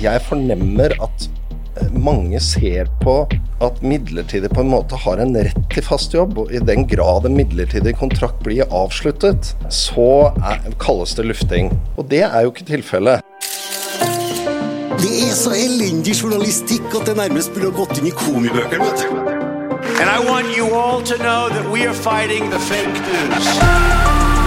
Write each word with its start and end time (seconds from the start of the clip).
jeg 0.00 0.22
fornemmer 0.26 0.94
at 1.02 1.26
eh, 1.78 1.90
mange 1.92 2.40
ser 2.42 2.90
på 3.02 3.22
at 3.64 3.80
midlertidig 3.86 4.50
på 4.52 4.64
en 4.64 4.72
måte 4.72 4.98
har 4.98 5.22
en 5.22 5.34
rett 5.36 5.60
til 5.72 5.86
fast 5.86 6.14
jobb. 6.14 6.38
Og 6.42 6.52
i 6.54 6.62
den 6.62 6.86
grad 6.90 7.28
en 7.28 7.36
midlertidig 7.38 7.94
kontrakt 8.00 8.42
blir 8.46 8.66
avsluttet, 8.74 9.54
så 9.72 10.32
er, 10.42 10.64
kalles 10.82 11.14
det 11.18 11.28
lufting. 11.30 11.72
Og 11.96 12.08
det 12.10 12.24
er 12.26 12.44
jo 12.44 12.54
ikke 12.54 12.68
tilfellet. 12.74 13.22
Det 14.94 15.14
er 15.26 15.34
så 15.36 15.52
elendig 15.56 16.14
journalistikk 16.16 16.86
at 16.94 17.08
det 17.10 17.16
nærmest 17.18 17.54
burde 17.54 17.70
ha 17.70 17.78
gått 17.82 17.98
inn 18.00 18.10
i 18.10 18.14
komibøkene. 18.14 18.84
vet 18.84 19.04
du. 19.04 19.42
And 20.00 20.10
I 20.10 20.18
want 20.26 20.56
you 20.56 20.74
all 20.74 21.02
to 21.02 21.16
know 21.18 21.48
that 21.48 21.70
we 21.70 21.86
are 21.86 21.94
fighting 21.94 22.50
the 22.50 22.58
fake 22.58 22.88
news. 22.88 23.46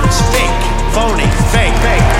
It's 0.07 0.21
fake, 0.33 0.63
phony, 0.95 1.27
fake, 1.53 1.77
fake. 1.83 2.16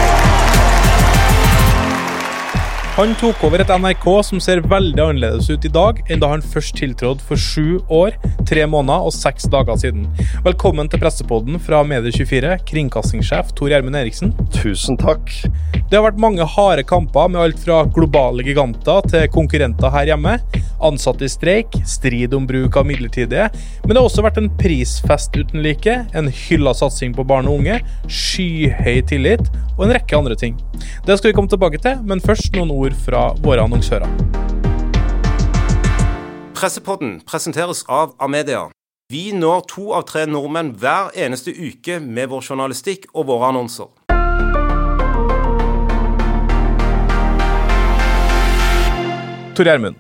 Han 2.98 3.12
tok 3.14 3.44
over 3.46 3.62
et 3.62 3.70
NRK 3.70 4.06
som 4.26 4.40
ser 4.42 4.64
veldig 4.66 4.98
annerledes 5.04 5.52
ut 5.54 5.66
i 5.68 5.70
dag 5.70 6.00
enn 6.10 6.22
da 6.24 6.32
han 6.32 6.42
først 6.42 6.80
tiltrådte 6.80 7.22
for 7.28 7.38
sju 7.38 7.76
år, 7.94 8.16
tre 8.50 8.64
måneder 8.66 9.06
og 9.06 9.14
seks 9.14 9.46
dager 9.54 9.78
siden. 9.78 10.08
Velkommen 10.42 10.90
til 10.90 11.04
pressepodden 11.04 11.60
fra 11.62 11.84
Medie24, 11.86 12.56
kringkastingssjef 12.66 13.52
Tor 13.54 13.70
Gjermund 13.70 14.00
Eriksen. 14.02 14.34
Tusen 14.50 14.98
takk. 14.98 15.30
Det 15.78 15.94
har 15.94 16.08
vært 16.08 16.18
mange 16.26 16.50
harde 16.56 16.88
kamper 16.90 17.30
med 17.30 17.44
alt 17.44 17.62
fra 17.62 17.84
globale 17.86 18.42
giganter 18.48 19.06
til 19.14 19.30
konkurrenter 19.30 19.94
her 19.94 20.16
hjemme. 20.16 20.40
Ansatte 20.84 21.26
i 21.26 21.32
streik, 21.32 21.78
strid 21.90 22.34
om 22.38 22.48
bruk 22.48 22.78
av 22.78 22.86
midlertidige. 22.90 23.50
Men 23.84 23.94
det 23.94 24.00
har 24.00 24.08
også 24.10 24.26
vært 24.26 24.40
en 24.42 24.50
prisfest 24.60 25.36
uten 25.38 25.64
like, 25.66 25.96
en 26.14 26.30
hylla 26.30 26.74
satsing 26.78 27.16
på 27.18 27.26
barn 27.28 27.50
og 27.50 27.62
unge, 27.62 27.80
skyhøy 28.06 29.02
tillit 29.10 29.46
og 29.78 29.88
en 29.88 29.96
rekke 29.98 30.18
andre 30.18 30.38
ting. 30.38 30.58
Det 31.06 31.18
skal 31.18 31.32
vi 31.32 31.38
komme 31.38 31.52
tilbake 31.52 31.82
til, 31.82 32.00
men 32.06 32.24
først 32.24 32.54
noen 32.58 32.74
ord 32.74 32.98
fra 33.06 33.30
våre 33.44 33.66
annonsører. 33.66 34.10
Pressepodden 36.58 37.20
presenteres 37.26 37.84
av 37.90 38.16
Amedia. 38.20 38.68
Vi 39.14 39.30
når 39.32 39.62
to 39.70 39.92
av 39.94 40.08
tre 40.10 40.26
nordmenn 40.28 40.74
hver 40.82 41.14
eneste 41.16 41.54
uke 41.54 42.00
med 42.02 42.32
vår 42.32 42.42
journalistikk 42.50 43.06
og 43.14 43.30
våre 43.30 43.52
annonser. 43.54 43.88
Tor 49.58 49.66
Gjermund, 49.66 49.96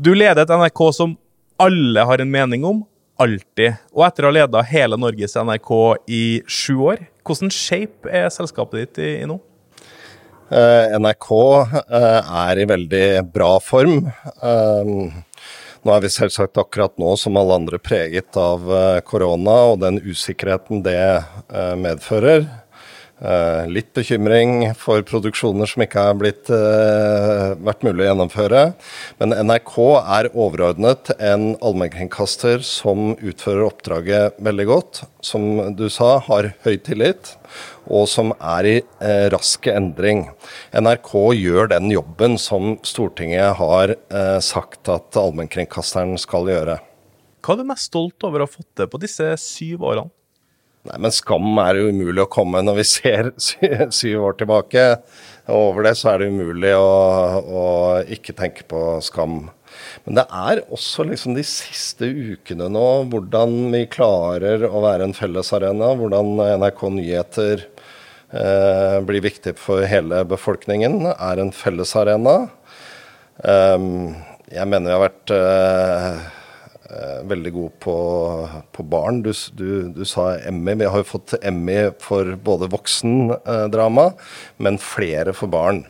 du 0.00 0.14
leder 0.16 0.42
et 0.42 0.54
NRK 0.56 0.80
som 0.96 1.14
alle 1.60 2.04
har 2.08 2.22
en 2.22 2.32
mening 2.32 2.64
om, 2.64 2.82
alltid. 3.20 3.76
Og 3.92 4.06
etter 4.06 4.24
å 4.24 4.30
ha 4.30 4.36
leda 4.38 4.62
hele 4.64 4.96
Norges 5.00 5.36
NRK 5.36 5.72
i 6.08 6.24
sju 6.48 6.78
år, 6.88 7.02
hvordan 7.26 7.52
shape 7.52 8.08
er 8.08 8.30
selskapet 8.32 8.80
ditt 8.80 9.00
i, 9.04 9.10
i 9.20 9.28
nå? 9.28 9.36
Eh, 10.50 10.96
NRK 10.98 11.28
eh, 11.76 12.30
er 12.44 12.62
i 12.62 12.68
veldig 12.70 13.04
bra 13.34 13.52
form. 13.62 14.08
Eh, 14.08 14.94
nå 15.80 15.94
er 15.94 16.02
vi 16.04 16.12
selvsagt 16.12 16.58
akkurat 16.60 16.96
nå, 17.00 17.12
som 17.20 17.36
alle 17.40 17.60
andre, 17.60 17.78
preget 17.80 18.36
av 18.40 18.66
korona 19.08 19.58
og 19.70 19.78
den 19.84 20.00
usikkerheten 20.00 20.82
det 20.84 21.00
medfører. 21.80 22.44
Eh, 23.20 23.66
litt 23.68 23.90
bekymring 23.92 24.70
for 24.80 25.02
produksjoner 25.04 25.68
som 25.68 25.82
ikke 25.84 26.04
har 26.06 26.14
blitt, 26.16 26.48
eh, 26.48 27.52
vært 27.60 27.82
mulig 27.84 28.06
å 28.06 28.08
gjennomføre. 28.08 28.62
Men 29.20 29.34
NRK 29.34 29.74
er 30.00 30.30
overordnet 30.32 31.10
en 31.20 31.54
allmennkringkaster 31.56 32.64
som 32.64 33.14
utfører 33.16 33.66
oppdraget 33.68 34.40
veldig 34.40 34.66
godt. 34.66 35.02
Som 35.20 35.74
du 35.76 35.90
sa, 35.90 36.18
har 36.18 36.54
høy 36.64 36.78
tillit, 36.78 37.36
og 37.90 38.08
som 38.08 38.32
er 38.40 38.64
i 38.64 38.82
eh, 39.02 39.28
rask 39.28 39.68
endring. 39.68 40.30
NRK 40.72 41.34
gjør 41.36 41.68
den 41.68 41.90
jobben 41.90 42.38
som 42.38 42.78
Stortinget 42.78 43.56
har 43.56 43.96
sagt 44.40 44.88
at 44.88 45.12
allmennkringkasteren 45.12 46.18
skal 46.18 46.46
gjøre. 46.46 46.80
Hva 47.42 47.52
er 47.52 47.56
du 47.56 47.64
mest 47.64 47.90
stolt 47.90 48.24
over 48.24 48.40
å 48.40 48.48
ha 48.48 48.52
fått 48.52 48.68
til 48.76 48.86
på 48.86 49.00
disse 49.00 49.36
syv 49.36 49.84
årene? 49.84 50.10
Nei, 50.88 50.96
men 50.96 51.12
skam 51.12 51.58
er 51.60 51.76
jo 51.76 51.90
umulig 51.92 52.22
å 52.24 52.30
komme 52.32 52.62
når 52.64 52.78
vi 52.78 52.86
ser 52.88 53.32
syv 53.98 54.24
år 54.30 54.38
tilbake. 54.40 54.84
Over 55.50 55.84
det 55.84 55.96
så 56.00 56.12
er 56.12 56.22
det 56.22 56.30
umulig 56.32 56.72
å, 56.76 56.92
å 57.42 57.64
ikke 58.08 58.36
tenke 58.38 58.64
på 58.70 58.80
skam. 59.04 59.50
Men 60.06 60.16
det 60.16 60.24
er 60.32 60.62
også 60.72 61.04
liksom 61.08 61.36
de 61.36 61.44
siste 61.46 62.08
ukene 62.08 62.70
nå 62.72 62.86
hvordan 63.12 63.58
vi 63.74 63.84
klarer 63.92 64.64
å 64.68 64.82
være 64.86 65.08
en 65.08 65.16
fellesarena. 65.16 65.92
Hvordan 66.00 66.32
NRK 66.62 66.82
Nyheter 66.96 67.66
eh, 67.66 68.96
blir 69.04 69.24
viktig 69.26 69.58
for 69.60 69.84
hele 69.90 70.24
befolkningen, 70.28 71.02
er 71.12 71.44
en 71.44 71.52
fellesarena. 71.54 72.38
Um, 73.40 74.12
jeg 74.52 74.68
mener 74.68 74.88
vi 74.88 74.96
har 74.96 75.06
vært 75.06 75.32
eh, 75.32 76.39
veldig 77.30 77.52
god 77.54 77.78
på, 77.84 77.94
på 78.74 78.84
barn. 78.90 79.22
Du, 79.22 79.30
du, 79.54 79.70
du, 79.94 80.04
sa 80.08 80.32
Emmy. 80.38 80.74
Vi 80.80 80.88
har 80.90 81.02
jo 81.02 81.08
fått 81.12 81.36
Emmy 81.42 81.90
for 82.02 82.34
både 82.44 82.70
voksendrama, 82.72 84.10
men 84.58 84.80
flere 84.82 85.34
for 85.36 85.52
barn. 85.52 85.84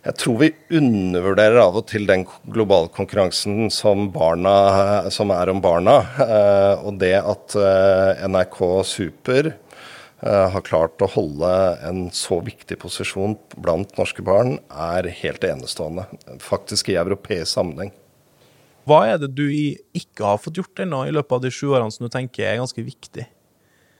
Jeg 0.00 0.16
tror 0.16 0.36
vi 0.40 0.46
undervurderer 0.78 1.58
av 1.60 1.74
og 1.76 1.84
til 1.90 2.06
den 2.08 2.22
globale 2.48 2.88
konkurransen 2.94 3.68
som, 3.74 4.06
barna, 4.14 5.10
som 5.12 5.32
er 5.34 5.50
om 5.52 5.60
barna. 5.60 5.98
Eh, 6.24 6.86
og 6.88 6.96
det 7.02 7.18
at 7.18 7.56
eh, 7.60 8.22
NRK 8.24 8.60
Super 8.88 9.50
eh, 9.50 10.46
har 10.54 10.64
klart 10.64 11.04
å 11.04 11.10
holde 11.18 11.52
en 11.84 12.06
så 12.16 12.40
viktig 12.46 12.80
posisjon 12.80 13.36
blant 13.60 13.92
norske 14.00 14.24
barn, 14.24 14.56
er 14.72 15.10
helt 15.20 15.44
enestående. 15.44 16.08
Faktisk 16.40 16.88
i 16.88 16.96
europeisk 17.02 17.52
sammenheng. 17.52 17.92
Hva 18.88 19.02
er 19.10 19.20
det 19.20 19.34
du 19.36 19.46
ikke 19.50 20.24
har 20.24 20.40
fått 20.40 20.60
gjort 20.60 20.82
ennå 20.82 21.04
i 21.06 21.12
løpet 21.14 21.36
av 21.36 21.44
de 21.44 21.52
sju 21.52 21.68
årene 21.72 21.92
som 21.94 22.06
du 22.06 22.12
tenker 22.12 22.46
er 22.48 22.60
ganske 22.62 22.84
viktig? 22.84 23.26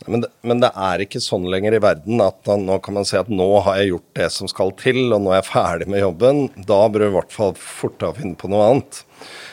Men 0.09 0.23
det, 0.25 0.31
men 0.47 0.61
det, 0.63 0.71
er 0.81 1.03
ikke 1.05 1.21
sånn 1.21 1.49
lenger 1.53 1.77
i 1.77 1.83
verden 1.83 2.23
at 2.25 2.49
nå 2.49 2.79
kan 2.85 2.97
man 2.97 3.07
si 3.09 3.19
at 3.21 3.29
nå 3.29 3.49
har 3.67 3.81
jeg 3.81 3.93
gjort 3.93 4.13
det 4.17 4.29
som 4.33 4.49
skal 4.49 4.73
til, 4.81 5.03
og 5.13 5.21
nå 5.21 5.33
er 5.35 5.43
jeg 5.43 5.51
ferdig 5.51 5.89
med 5.93 6.01
jobben. 6.01 6.47
Da 6.57 6.87
bør 6.89 7.05
du 7.05 7.09
i 7.11 7.17
hvert 7.19 7.35
fall 7.35 7.57
fortere 7.61 8.17
finne 8.17 8.39
på 8.41 8.49
noe 8.53 8.69
annet. 8.71 9.03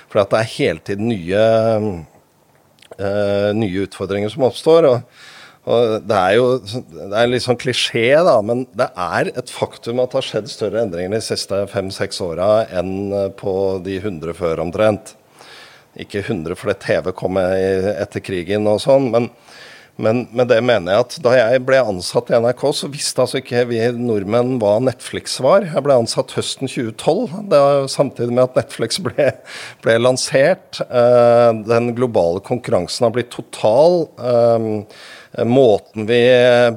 For 0.07 0.21
det 0.21 0.39
er 0.39 0.53
hele 0.53 0.85
tiden 0.87 1.11
nye, 1.11 1.41
øh, 2.95 3.49
nye 3.59 3.83
utfordringer 3.83 4.31
som 4.31 4.47
oppstår. 4.47 4.87
og, 4.87 5.19
og 5.67 6.07
Det 6.07 6.21
er 6.21 6.37
jo 6.37 6.47
det 6.63 7.11
er 7.11 7.27
litt 7.33 7.43
sånn 7.43 7.59
klisjé, 7.59 8.07
da, 8.23 8.39
men 8.39 8.63
det 8.71 8.87
er 8.95 9.33
et 9.35 9.51
faktum 9.51 9.99
at 9.99 10.15
det 10.15 10.21
har 10.21 10.29
skjedd 10.31 10.51
større 10.53 10.87
endringer 10.87 11.17
de 11.17 11.23
siste 11.27 11.65
fem-seks 11.73 12.23
åra 12.23 12.63
enn 12.71 13.33
på 13.35 13.53
de 13.83 13.99
100 13.99 14.39
før 14.39 14.63
omtrent. 14.63 15.16
Ikke 15.97 16.21
100 16.21 16.57
fordi 16.59 16.77
TV 16.83 17.11
kom 17.17 17.39
etter 17.41 18.23
krigen 18.23 18.69
og 18.69 18.81
sånn, 18.83 19.09
men 19.13 19.31
men 19.97 20.27
med 20.29 20.51
det 20.51 20.59
mener 20.61 20.93
jeg 20.93 21.03
at 21.03 21.15
da 21.25 21.31
jeg 21.33 21.61
ble 21.65 21.79
ansatt 21.81 22.29
i 22.29 22.37
NRK, 22.37 22.63
så 22.79 22.89
visste 22.93 23.23
altså 23.23 23.39
ikke 23.39 23.63
vi 23.71 23.79
nordmenn 23.97 24.59
hva 24.61 24.75
Netflix 24.85 25.39
var. 25.41 25.65
Jeg 25.65 25.83
ble 25.85 25.95
ansatt 25.97 26.35
høsten 26.37 26.69
2012, 26.69 27.47
det 27.49 27.61
var 27.63 27.89
samtidig 27.89 28.35
med 28.37 28.45
at 28.45 28.59
Netflix 28.59 29.01
ble, 29.01 29.31
ble 29.81 29.95
lansert. 29.97 30.83
Eh, 30.85 31.49
den 31.65 31.95
globale 31.97 32.43
konkurransen 32.45 33.07
har 33.07 33.15
blitt 33.15 33.33
total. 33.33 34.03
Eh, 34.21 35.47
måten 35.49 36.05
vi 36.09 36.21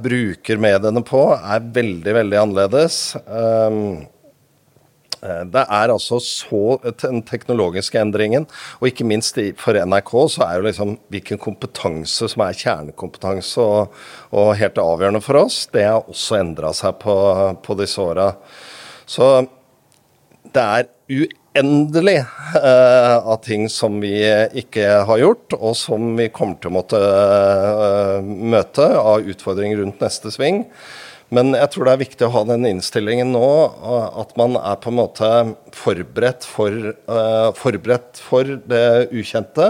bruker 0.00 0.60
mediene 0.60 1.04
på 1.04 1.26
er 1.36 1.68
veldig, 1.76 2.16
veldig 2.22 2.40
annerledes. 2.40 3.02
Eh, 5.22 5.42
det 5.52 5.64
er 5.66 5.92
altså 5.92 6.20
så 6.24 6.78
den 7.02 7.20
teknologiske 7.28 8.00
endringen, 8.00 8.46
og 8.80 8.88
ikke 8.88 9.06
minst 9.08 9.38
for 9.60 9.76
NRK 9.76 10.12
så 10.32 10.46
er 10.46 10.58
jo 10.58 10.66
liksom 10.68 10.96
hvilken 11.12 11.40
kompetanse 11.42 12.30
som 12.32 12.44
er 12.46 12.56
kjernekompetanse 12.56 13.64
og, 13.64 13.98
og 14.32 14.54
helt 14.60 14.80
avgjørende 14.80 15.24
for 15.24 15.42
oss, 15.42 15.66
det 15.74 15.84
har 15.88 16.06
også 16.08 16.40
endra 16.40 16.72
seg 16.76 16.96
på, 17.02 17.16
på 17.64 17.76
disse 17.80 18.00
åra. 18.00 18.32
Så 19.10 19.32
det 20.54 20.62
er 20.62 20.88
uendelig 21.10 22.20
uh, 22.22 23.16
av 23.18 23.40
ting 23.44 23.68
som 23.70 23.98
vi 24.02 24.14
ikke 24.62 24.86
har 25.06 25.20
gjort, 25.20 25.56
og 25.58 25.74
som 25.78 26.14
vi 26.18 26.30
kommer 26.34 26.58
til 26.58 26.70
å 26.70 26.76
måtte 26.78 27.00
uh, 27.00 28.18
møte 28.24 28.86
av 28.98 29.26
utfordringer 29.30 29.82
rundt 29.82 30.02
neste 30.02 30.32
sving. 30.34 30.64
Men 31.30 31.54
jeg 31.54 31.70
tror 31.70 31.86
det 31.86 31.92
er 31.94 32.02
viktig 32.02 32.26
å 32.26 32.32
ha 32.34 32.42
den 32.48 32.66
innstillingen 32.66 33.30
nå, 33.34 33.48
at 34.18 34.32
man 34.38 34.56
er 34.58 34.78
på 34.82 34.90
en 34.90 34.98
måte 34.98 35.28
forberedt 35.76 36.46
for, 36.48 36.74
uh, 37.06 37.50
forberedt 37.54 38.18
for 38.18 38.56
det 38.66 39.10
ukjente, 39.14 39.68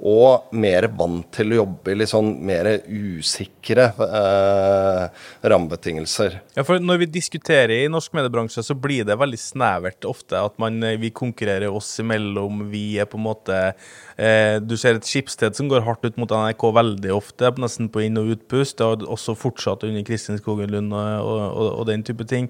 og 0.00 0.54
mer 0.56 0.86
vant 0.96 1.26
til 1.34 1.52
å 1.52 1.58
jobbe 1.60 1.92
i 1.92 1.96
litt 1.98 2.12
sånn 2.12 2.30
mer 2.46 2.68
usikre 2.86 3.90
uh, 3.98 5.10
rammebetingelser. 5.42 6.38
Ja, 6.56 6.64
for 6.64 6.80
Når 6.80 7.02
vi 7.02 7.10
diskuterer 7.18 7.74
i 7.74 7.90
norsk 7.92 8.14
mediebransje, 8.16 8.64
så 8.64 8.76
blir 8.78 9.04
det 9.08 9.18
veldig 9.20 9.40
snevert 9.40 10.06
ofte 10.08 10.38
at 10.40 10.56
man, 10.62 10.78
eh, 10.86 10.96
vi 11.00 11.10
konkurrerer 11.12 11.68
oss 11.68 11.90
imellom. 12.00 12.64
Vi 12.72 12.96
er 13.02 13.10
på 13.10 13.18
en 13.18 13.26
måte 13.26 13.58
uh, 13.74 14.56
Du 14.62 14.76
ser 14.80 14.96
et 14.96 15.10
skipssted 15.10 15.58
som 15.58 15.68
går 15.68 15.84
hardt 15.84 16.06
ut 16.06 16.16
mot 16.20 16.30
NRK 16.30 16.64
veldig 16.80 17.12
ofte, 17.18 17.52
nesten 17.60 17.90
på 17.92 18.06
inn- 18.06 18.20
og 18.20 18.32
utpust. 18.36 18.78
Det 18.78 18.86
har 18.86 19.04
også 19.10 19.36
fortsatt 19.36 19.84
under 19.88 20.06
Kristin 20.06 20.40
Skogen 20.40 20.72
Lund 20.72 20.96
og, 21.20 21.42
og, 21.50 21.68
og, 21.80 21.84
den 21.90 22.04
type 22.06 22.26
ting. 22.28 22.48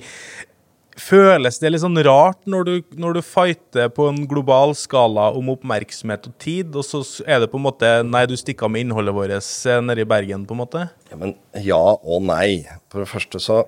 Føles 1.01 1.57
det 1.63 1.71
litt 1.71 1.83
sånn 1.85 1.97
rart 2.05 2.41
når 2.51 2.67
du, 2.67 2.73
når 3.01 3.17
du 3.17 3.21
fighter 3.25 3.89
på 3.95 4.09
en 4.11 4.25
global 4.29 4.75
skala 4.77 5.31
om 5.39 5.53
oppmerksomhet 5.55 6.29
og 6.29 6.37
tid, 6.43 6.77
og 6.77 6.85
så 6.85 7.01
er 7.25 7.41
det 7.41 7.51
på 7.53 7.61
en 7.61 7.69
måte 7.71 7.93
Nei, 8.05 8.27
du 8.29 8.37
stikker 8.37 8.69
av 8.69 8.75
med 8.75 8.85
innholdet 8.85 9.17
vårt 9.17 9.37
eh, 9.39 9.83
nede 9.87 10.05
i 10.05 10.09
Bergen, 10.09 10.45
på 10.49 10.57
en 10.57 10.63
måte? 10.65 10.89
Ja, 11.13 11.21
men 11.21 11.37
ja 11.65 11.81
og 11.81 12.27
nei. 12.27 12.67
For 12.93 13.05
det 13.05 13.13
første 13.13 13.41
så 13.41 13.63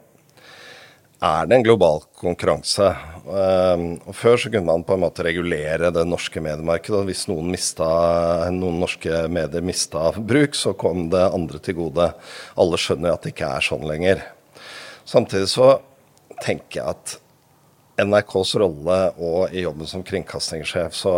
er 1.23 1.47
det 1.47 1.57
en 1.57 1.65
global 1.65 2.03
konkurranse. 2.19 2.89
Um, 3.23 3.87
og 4.11 4.17
Før 4.19 4.41
så 4.43 4.51
kunne 4.51 4.67
man 4.67 4.83
på 4.87 4.97
en 4.97 5.05
måte 5.05 5.23
regulere 5.23 5.93
det 5.95 6.05
norske 6.09 6.43
mediemarkedet. 6.43 6.99
og 6.99 7.07
Hvis 7.07 7.29
noen, 7.31 7.53
mista, 7.55 7.89
noen 8.51 8.81
norske 8.83 9.27
medier 9.31 9.63
mista 9.65 10.11
bruk, 10.19 10.59
så 10.59 10.75
kom 10.79 11.07
det 11.13 11.23
andre 11.31 11.63
til 11.63 11.79
gode. 11.79 12.11
Alle 12.59 12.81
skjønner 12.81 13.15
at 13.15 13.23
det 13.23 13.37
ikke 13.37 13.53
er 13.55 13.69
sånn 13.69 13.87
lenger. 13.87 14.25
Samtidig 15.09 15.51
så 15.53 15.75
tenker 16.43 16.81
jeg 16.81 16.97
at 16.97 17.17
NRKs 18.03 18.57
rolle 18.63 18.99
og 19.21 19.55
i 19.55 19.65
jobben 19.67 19.89
som 19.89 20.05
kringkastingssjef, 20.07 20.95
så 20.97 21.17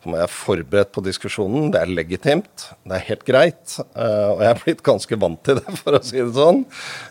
så 0.00 0.08
må 0.08 0.16
jeg 0.16 0.32
forberedt 0.32 0.92
på 0.94 1.02
diskusjonen. 1.04 1.66
Det 1.74 1.80
er 1.82 1.90
legitimt, 1.92 2.62
det 2.88 2.96
er 2.96 3.02
helt 3.10 3.24
greit. 3.28 3.74
Uh, 3.92 4.30
og 4.32 4.38
jeg 4.40 4.48
er 4.48 4.62
blitt 4.62 4.82
ganske 4.86 5.18
vant 5.20 5.42
til 5.44 5.58
det, 5.58 5.74
for 5.82 5.98
å 5.98 6.00
si 6.00 6.16
det 6.16 6.30
sånn. 6.38 6.62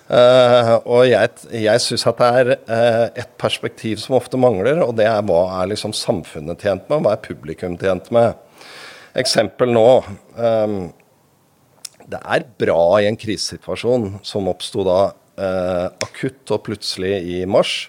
Uh, 0.09 0.71
og 0.79 1.03
jeg, 1.05 1.35
jeg 1.53 1.83
syns 1.85 2.07
at 2.09 2.23
det 2.23 2.29
er 2.39 2.51
uh, 2.55 3.05
et 3.13 3.35
perspektiv 3.41 4.01
som 4.01 4.17
ofte 4.17 4.41
mangler, 4.41 4.81
og 4.81 4.95
det 4.97 5.05
er 5.05 5.21
hva 5.29 5.43
er 5.59 5.69
liksom 5.75 5.93
samfunnet 5.93 6.65
tjent 6.65 6.89
med, 6.89 7.05
hva 7.05 7.13
er 7.13 7.21
publikum 7.29 7.77
tjent 7.77 8.09
med. 8.15 8.41
Eksempel 9.21 9.69
nå. 9.75 9.85
Um, 10.33 10.81
det 12.09 12.19
er 12.19 12.47
bra 12.61 12.83
i 12.99 13.07
en 13.09 13.19
krisesituasjon 13.19 14.19
som 14.25 14.49
oppsto 14.51 14.85
da 14.87 14.99
akutt 16.03 16.51
og 16.51 16.65
plutselig 16.65 17.13
i 17.31 17.37
mars 17.47 17.85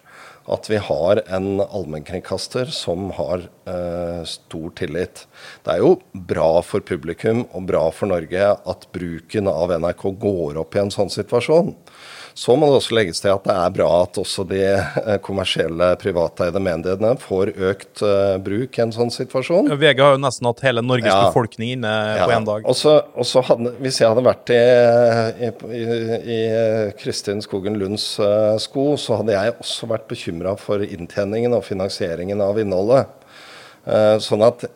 at 0.50 0.66
vi 0.70 0.78
har 0.82 1.20
en 1.30 1.60
allmennkringkaster 1.62 2.70
som 2.74 3.10
har 3.16 3.44
eh, 3.70 4.22
stor 4.26 4.72
tillit. 4.78 5.24
Det 5.64 5.74
er 5.76 5.84
jo 5.84 5.98
bra 6.12 6.62
for 6.66 6.82
publikum 6.86 7.44
og 7.46 7.68
bra 7.68 7.84
for 7.94 8.10
Norge 8.10 8.48
at 8.72 8.86
bruken 8.94 9.50
av 9.50 9.74
NRK 9.76 10.06
går 10.22 10.60
opp 10.62 10.76
i 10.76 10.82
en 10.82 10.92
sånn 10.94 11.12
situasjon. 11.12 11.74
Så 12.40 12.54
må 12.56 12.70
det 12.70 12.78
også 12.78 12.94
legges 12.96 13.18
til 13.20 13.34
at 13.34 13.44
det 13.44 13.52
er 13.52 13.72
bra 13.74 13.86
at 14.00 14.16
også 14.22 14.46
de 14.48 14.60
eh, 14.64 15.16
kommersielle 15.20 15.90
privateide 16.00 16.62
mediene 16.62 17.10
får 17.20 17.50
økt 17.52 18.00
uh, 18.00 18.38
bruk 18.40 18.78
i 18.78 18.82
en 18.86 18.94
sånn 18.94 19.12
situasjon. 19.12 19.68
VG 19.76 20.00
har 20.00 20.14
jo 20.14 20.22
nesten 20.22 20.48
hatt 20.48 20.62
hele 20.64 20.80
Norges 20.80 21.10
ja. 21.10 21.18
befolkning 21.26 21.74
inne 21.74 21.90
ja. 21.90 22.24
på 22.24 22.32
én 22.38 22.46
dag. 22.48 22.64
Og 22.64 22.78
så 23.28 23.42
hadde, 23.44 23.74
Hvis 23.84 24.00
jeg 24.00 24.08
hadde 24.08 24.24
vært 24.24 24.54
i, 24.56 24.60
i, 25.50 25.52
i, 25.82 25.84
i 26.38 26.40
Kristin 27.02 27.44
Skogen 27.44 27.76
Lunds 27.82 28.08
uh, 28.24 28.56
sko, 28.62 28.94
så 28.96 29.20
hadde 29.20 29.36
jeg 29.36 29.58
også 29.58 29.90
vært 29.92 30.08
bekymra 30.08 30.56
for 30.60 30.80
inntjeningen 30.86 31.58
og 31.58 31.66
finansieringen 31.68 32.40
av 32.44 32.60
innholdet. 32.62 33.16
Sånn 34.20 34.42
at 34.44 34.66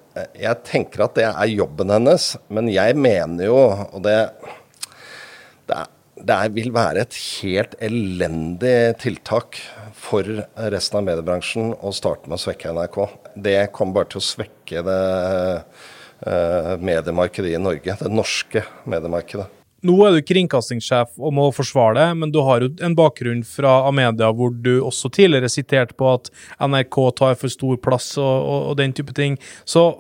jeg 0.41 0.65
tenker 0.65 1.03
at 1.05 1.17
det 1.17 1.27
er 1.29 1.51
jobben 1.53 1.93
hennes, 1.93 2.31
men 2.49 2.71
jeg 2.73 2.97
mener 2.97 3.51
jo, 3.51 3.59
og 3.85 4.01
det, 4.03 4.17
det 5.69 5.77
er 5.77 5.94
det 6.17 6.39
vil 6.55 6.71
være 6.75 7.05
et 7.05 7.17
helt 7.41 7.75
elendig 7.83 8.95
tiltak 9.03 9.59
for 9.99 10.29
resten 10.71 11.01
av 11.01 11.09
mediebransjen 11.09 11.75
å 11.75 11.93
starte 11.95 12.31
med 12.31 12.39
å 12.39 12.45
svekke 12.45 12.73
NRK. 12.77 12.99
Det 13.35 13.59
kommer 13.75 14.01
bare 14.01 14.13
til 14.13 14.23
å 14.23 14.27
svekke 14.29 14.85
det 14.87 15.01
uh, 15.59 16.73
mediemarkedet 16.79 17.55
i 17.55 17.61
Norge, 17.61 17.97
det 18.01 18.13
norske 18.13 18.65
mediemarkedet. 18.91 19.49
Nå 19.85 19.99
er 20.07 20.15
du 20.15 20.25
kringkastingssjef 20.25 21.19
og 21.21 21.35
må 21.37 21.51
forsvare 21.53 21.99
det, 21.99 22.07
men 22.23 22.31
du 22.33 22.39
har 22.47 22.65
jo 22.65 22.71
en 22.87 22.95
bakgrunn 22.97 23.43
fra 23.45 23.83
Amedia 23.91 24.31
hvor 24.33 24.55
du 24.55 24.79
også 24.79 25.11
tidligere 25.13 25.51
siterte 25.53 25.97
på 25.99 26.09
at 26.15 26.31
NRK 26.57 27.01
tar 27.19 27.37
for 27.37 27.53
stor 27.53 27.77
plass 27.85 28.15
og, 28.17 28.25
og, 28.25 28.71
og 28.71 28.79
den 28.81 28.97
type 28.97 29.13
ting. 29.17 29.37
Så 29.69 29.91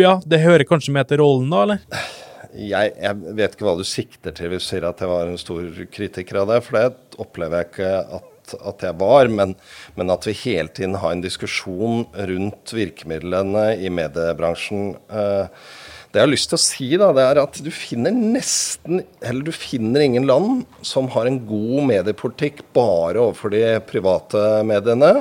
ja, 0.00 0.16
det 0.26 0.42
hører 0.42 0.66
kanskje 0.66 0.96
med 0.96 1.06
til 1.10 1.22
rollen 1.22 1.52
da, 1.52 1.62
eller? 1.68 2.26
Jeg, 2.54 2.94
jeg, 2.96 3.36
vet 3.38 3.54
ikke 3.54 3.68
hva 3.68 3.76
du 3.78 3.86
sikter 3.86 4.34
til 4.36 4.52
hvis 4.52 4.66
du 4.66 4.72
sier 4.72 4.88
at 4.88 5.00
jeg 5.02 5.10
var 5.10 5.28
en 5.28 5.40
stor 5.40 5.66
kritiker 5.92 6.42
av 6.42 6.50
det. 6.50 6.60
For 6.66 6.78
det 6.78 7.20
opplever 7.22 7.62
jeg 7.62 7.70
ikke 7.70 7.92
at, 8.18 8.56
at 8.72 8.86
jeg 8.88 8.98
var. 9.02 9.30
Men, 9.30 9.54
men, 9.98 10.12
at 10.14 10.26
vi 10.28 10.36
hele 10.42 10.72
tiden 10.74 10.98
har 11.02 11.14
en 11.14 11.24
diskusjon 11.24 12.04
rundt 12.32 12.74
virkemidlene 12.76 13.66
i 13.78 13.92
mediebransjen. 13.94 14.94
Eh, 15.10 15.64
det 16.10 16.18
jeg 16.18 16.26
har 16.26 16.32
lyst 16.32 16.50
til 16.50 16.58
å 16.58 16.64
si, 16.64 16.88
da, 16.98 17.12
det 17.14 17.22
er 17.22 17.38
at 17.38 17.60
du 17.62 17.68
finner 17.70 18.10
nesten 18.10 19.04
Eller 19.22 19.46
du 19.46 19.52
finner 19.54 20.02
ingen 20.02 20.26
land 20.26 20.64
som 20.82 21.06
har 21.14 21.28
en 21.30 21.38
god 21.46 21.86
mediepolitikk 21.86 22.64
bare 22.74 23.22
overfor 23.22 23.54
de 23.54 23.62
private 23.86 24.42
mediene. 24.66 25.12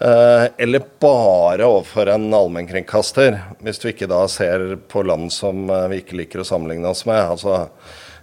Eh, 0.00 0.46
eller 0.58 0.82
bare 1.00 1.66
overfor 1.66 2.08
en 2.10 2.26
allmennkringkaster, 2.34 3.36
hvis 3.62 3.78
du 3.78 3.90
ikke 3.92 4.08
da 4.10 4.24
ser 4.30 4.72
på 4.90 5.04
land 5.06 5.30
som 5.32 5.68
eh, 5.70 5.86
vi 5.92 6.00
ikke 6.02 6.18
liker 6.18 6.42
å 6.42 6.46
sammenligne 6.48 6.90
oss 6.90 7.04
med. 7.06 7.20
Altså, 7.36 7.68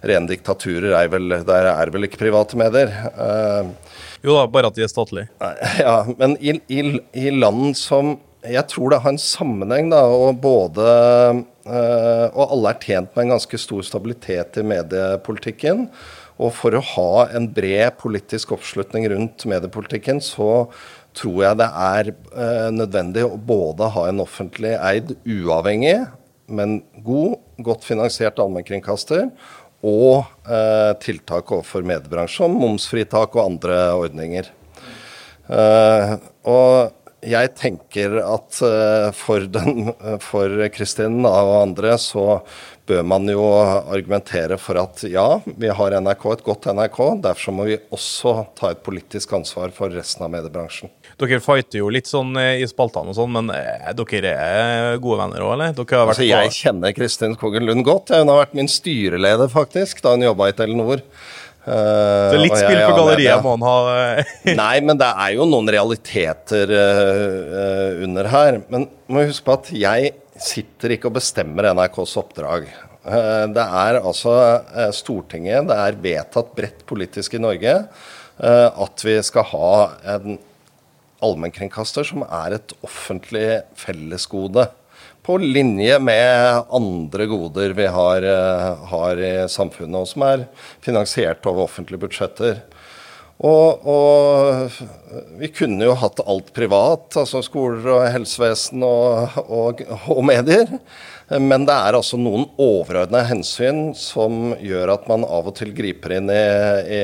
Rene 0.02 0.26
diktaturer 0.26 0.96
er 0.98 1.08
vel, 1.12 1.30
der 1.46 1.68
er 1.70 1.92
vel 1.94 2.08
ikke 2.08 2.18
private 2.24 2.58
medier. 2.58 2.90
Uh, 3.14 3.68
jo 4.18 4.34
da, 4.34 4.48
bare 4.50 4.72
at 4.72 4.74
de 4.74 4.82
er 4.82 4.90
statlige. 4.90 5.30
Ja, 5.78 6.00
men 6.18 6.34
i, 6.42 6.56
i, 6.66 6.80
i, 7.14 7.28
land 7.30 7.76
som 7.78 8.16
Jeg 8.42 8.66
tror 8.72 8.90
det 8.90 8.98
har 9.04 9.14
en 9.14 9.22
sammenheng, 9.22 9.92
da, 9.94 10.00
og 10.10 10.40
både 10.42 10.88
Og 11.62 12.42
alle 12.42 12.72
er 12.72 12.82
tjent 12.82 13.14
med 13.14 13.28
en 13.28 13.36
ganske 13.36 13.62
stor 13.62 13.86
stabilitet 13.86 14.58
i 14.58 14.66
mediepolitikken. 14.66 15.86
Og 16.42 16.50
for 16.56 16.74
å 16.74 16.82
ha 16.96 17.26
en 17.38 17.46
bred 17.54 17.94
politisk 18.02 18.56
oppslutning 18.56 19.06
rundt 19.12 19.46
mediepolitikken, 19.46 20.18
så 20.18 20.66
tror 21.16 21.38
jeg 21.44 21.60
det 21.60 21.68
er 21.68 22.10
eh, 22.12 22.68
nødvendig 22.74 23.24
å 23.26 23.36
både 23.36 23.90
ha 23.94 24.06
en 24.08 24.22
offentlig 24.24 24.74
eid, 24.78 25.14
uavhengig, 25.26 25.98
men 26.52 26.80
god, 27.04 27.38
godt 27.64 27.86
finansiert 27.86 28.40
allmennkringkaster, 28.42 29.28
og 29.82 30.24
eh, 30.46 30.92
tiltak 31.02 31.50
overfor 31.50 31.84
mediebransjen, 31.86 32.52
som 32.52 32.58
momsfritak 32.58 33.36
og 33.36 33.44
andre 33.44 33.78
ordninger. 33.98 34.50
Eh, 35.52 36.16
og 36.48 36.98
jeg 37.22 37.52
tenker 37.54 38.16
at 38.18 38.58
uh, 38.66 39.08
for, 39.14 39.44
den, 39.46 39.92
for 40.22 40.64
Kristin 40.74 41.20
og 41.22 41.52
andre 41.60 41.94
så 42.00 42.40
bør 42.86 43.02
man 43.06 43.28
jo 43.30 43.42
argumentere 43.62 44.58
for 44.60 44.78
at 44.80 45.04
ja, 45.06 45.26
vi 45.44 45.70
har 45.70 45.96
NRK, 46.02 46.24
et 46.32 46.44
godt 46.46 46.68
NRK. 46.74 46.98
Derfor 47.24 47.56
må 47.56 47.66
vi 47.68 47.78
også 47.94 48.34
ta 48.58 48.72
et 48.72 48.82
politisk 48.84 49.34
ansvar 49.38 49.74
for 49.76 49.92
resten 49.94 50.26
av 50.26 50.32
mediebransjen. 50.34 50.90
Dere 51.20 51.38
fighter 51.44 51.82
jo 51.82 51.90
litt 51.92 52.10
sånn 52.10 52.34
eh, 52.40 52.62
i 52.62 52.66
spaltene 52.68 53.12
og 53.12 53.18
sånn, 53.18 53.36
men 53.36 53.52
eh, 53.54 53.92
dere 53.98 54.32
er 54.32 54.98
gode 55.02 55.20
venner 55.22 55.46
òg, 55.46 55.54
eller? 55.58 55.76
altså, 56.02 56.26
jeg 56.26 56.56
kjenner 56.56 56.96
Kristin 56.96 57.36
Skogen 57.38 57.68
Lund 57.68 57.86
godt. 57.86 58.14
Hun 58.14 58.32
har 58.32 58.42
vært 58.44 58.58
min 58.58 58.70
styreleder, 58.70 59.52
faktisk, 59.52 60.02
da 60.02 60.16
hun 60.16 60.26
jobba 60.26 60.50
i 60.50 60.58
Telenor. 60.58 61.06
Uh, 61.62 62.32
så 62.32 62.38
litt 62.40 62.56
spill 62.58 62.80
på 62.80 62.94
galleriet 62.96 63.44
må 63.44 63.52
han 63.54 63.62
ha? 63.62 63.74
Nei, 64.62 64.80
men 64.82 64.98
det 64.98 65.06
er 65.06 65.36
jo 65.36 65.46
noen 65.46 65.70
realiteter 65.70 66.72
uh, 66.74 68.02
under 68.02 68.26
her. 68.32 68.58
Men 68.72 68.88
må 69.06 69.22
huske 69.28 69.46
på 69.46 69.54
at 69.60 69.70
jeg 69.70 70.10
sitter 70.40 70.94
ikke 70.96 71.10
og 71.10 71.18
bestemmer 71.18 71.72
NRKs 71.72 72.16
oppdrag. 72.22 72.70
Uh, 73.02 73.48
det 73.50 73.66
er 73.66 73.98
altså 74.00 74.36
Stortinget, 74.94 75.66
det 75.68 75.76
er 75.76 76.02
vedtatt 76.04 76.54
bredt 76.56 76.86
politisk 76.88 77.34
i 77.36 77.42
Norge 77.42 77.78
at 78.42 79.02
vi 79.04 79.12
skal 79.22 79.44
ha 79.52 79.72
en 80.16 80.38
allmennkringkaster 81.22 82.06
som 82.06 82.24
er 82.26 82.56
et 82.56 82.74
offentlig 82.82 83.60
fellesgode. 83.78 84.66
På 85.22 85.36
linje 85.38 85.98
med 86.02 86.64
andre 86.74 87.26
goder 87.30 87.76
vi 87.78 87.86
har, 87.86 88.22
eh, 88.26 88.86
har 88.90 89.16
i 89.22 89.48
samfunnet, 89.48 90.00
og 90.00 90.08
som 90.08 90.22
er 90.22 90.48
finansiert 90.80 91.46
over 91.46 91.68
offentlige 91.68 92.02
budsjetter. 92.02 92.62
Og, 93.42 93.86
og, 93.90 94.76
vi 95.40 95.48
kunne 95.50 95.88
jo 95.88 95.96
hatt 95.98 96.20
alt 96.22 96.52
privat, 96.54 97.08
altså 97.18 97.40
skoler 97.42 97.88
og 97.90 98.04
helsevesen 98.14 98.84
og, 98.86 99.34
og, 99.42 99.82
og, 100.06 100.20
medier. 100.26 100.70
Men 101.42 101.66
det 101.66 101.74
er 101.74 101.96
altså 101.96 102.18
noen 102.20 102.44
overordna 102.60 103.24
hensyn 103.26 103.96
som 103.98 104.52
gjør 104.62 104.94
at 104.94 105.08
man 105.10 105.26
av 105.26 105.48
og 105.50 105.56
til 105.58 105.72
griper 105.74 106.18
inn 106.18 106.30
i, 106.30 106.44
i 106.98 107.02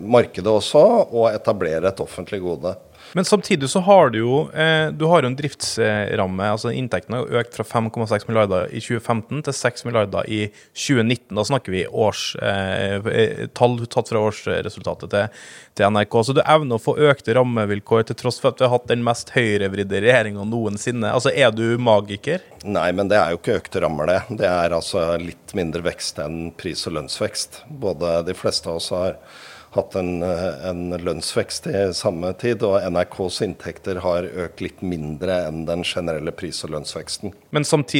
markedet 0.00 0.48
også, 0.48 0.84
og 1.10 1.28
etablerer 1.34 1.90
et 1.90 2.02
offentlig 2.04 2.40
gode. 2.44 2.76
Men 3.14 3.24
samtidig 3.24 3.70
så 3.70 3.80
har 3.80 4.10
du 4.10 4.18
jo 4.18 4.36
eh, 4.56 4.88
du 4.92 5.04
har 5.10 5.22
jo 5.22 5.28
en 5.28 5.36
driftsramme. 5.36 6.46
altså 6.54 6.72
Inntektene 6.72 7.20
har 7.20 7.42
økt 7.42 7.58
fra 7.58 7.66
5,6 7.68 8.24
milliarder 8.28 8.72
i 8.72 8.80
2015 8.80 9.42
til 9.48 9.56
6 9.58 9.84
milliarder 9.88 10.28
i 10.32 10.40
2019. 10.72 11.34
Da 11.36 11.44
snakker 11.44 11.74
vi 11.74 11.84
års, 11.86 12.24
eh, 12.40 12.96
eh, 12.96 13.44
tatt 13.52 14.08
fra 14.08 14.24
årsresultatet 14.30 15.12
til, 15.12 15.44
til, 15.74 15.86
NRK. 15.92 16.18
Så 16.24 16.36
du 16.36 16.42
evner 16.42 16.80
å 16.80 16.82
få 16.82 16.96
økte 17.10 17.36
rammevilkår 17.36 18.08
til 18.08 18.20
tross 18.24 18.40
for 18.40 18.52
at 18.52 18.62
vi 18.62 18.68
har 18.68 18.74
hatt 18.76 18.88
den 18.90 19.04
mest 19.04 19.34
høyrevridde 19.36 20.02
regjeringa 20.04 20.48
noensinne. 20.48 21.12
Altså, 21.12 21.34
Er 21.42 21.52
du 21.52 21.76
magiker? 21.80 22.40
Nei, 22.64 22.90
men 22.96 23.08
det 23.12 23.18
er 23.18 23.32
jo 23.32 23.40
ikke 23.40 23.60
økte 23.60 23.84
rammer, 23.84 24.08
det. 24.08 24.38
Det 24.40 24.48
er 24.48 24.72
altså 24.72 25.10
litt 25.20 25.56
mindre 25.58 25.84
vekst 25.84 26.20
enn 26.22 26.52
pris- 26.56 26.86
og 26.88 26.96
lønnsvekst. 26.96 27.64
Både 27.82 28.20
de 28.26 28.36
fleste 28.36 28.70
av 28.70 28.80
oss 28.80 28.92
har 28.94 29.18
hatt 29.76 29.94
en, 29.96 30.22
eh, 30.22 30.68
en, 30.68 30.82
lønnsvekst 31.00 31.66
i 31.70 31.84
samme 31.96 32.32
tid, 32.40 32.64
og 32.66 32.82
NRKs 32.92 33.40
inntekter 33.46 34.02
har 34.04 34.28
økt 34.44 34.60
litt 34.64 34.82
mindre 34.84 35.38
enn 35.48 35.64
den 35.68 35.84
generelle 35.86 36.34
pris- 36.36 36.62
og 36.66 36.74
lønnsveksten. 36.74 37.32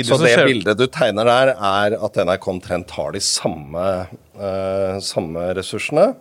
Så, 0.08 0.20
det 0.22 0.34
ser... 0.34 0.50
bildet 0.50 0.80
du 0.80 0.86
tegner 0.92 1.28
der, 1.28 1.54
er 1.56 1.96
at 1.96 2.20
NRK 2.20 2.50
omtrent 2.52 2.92
har 2.98 3.16
de 3.16 3.22
samme, 3.24 3.86
uh, 4.36 5.00
samme 5.04 5.48
ressursene. 5.56 6.12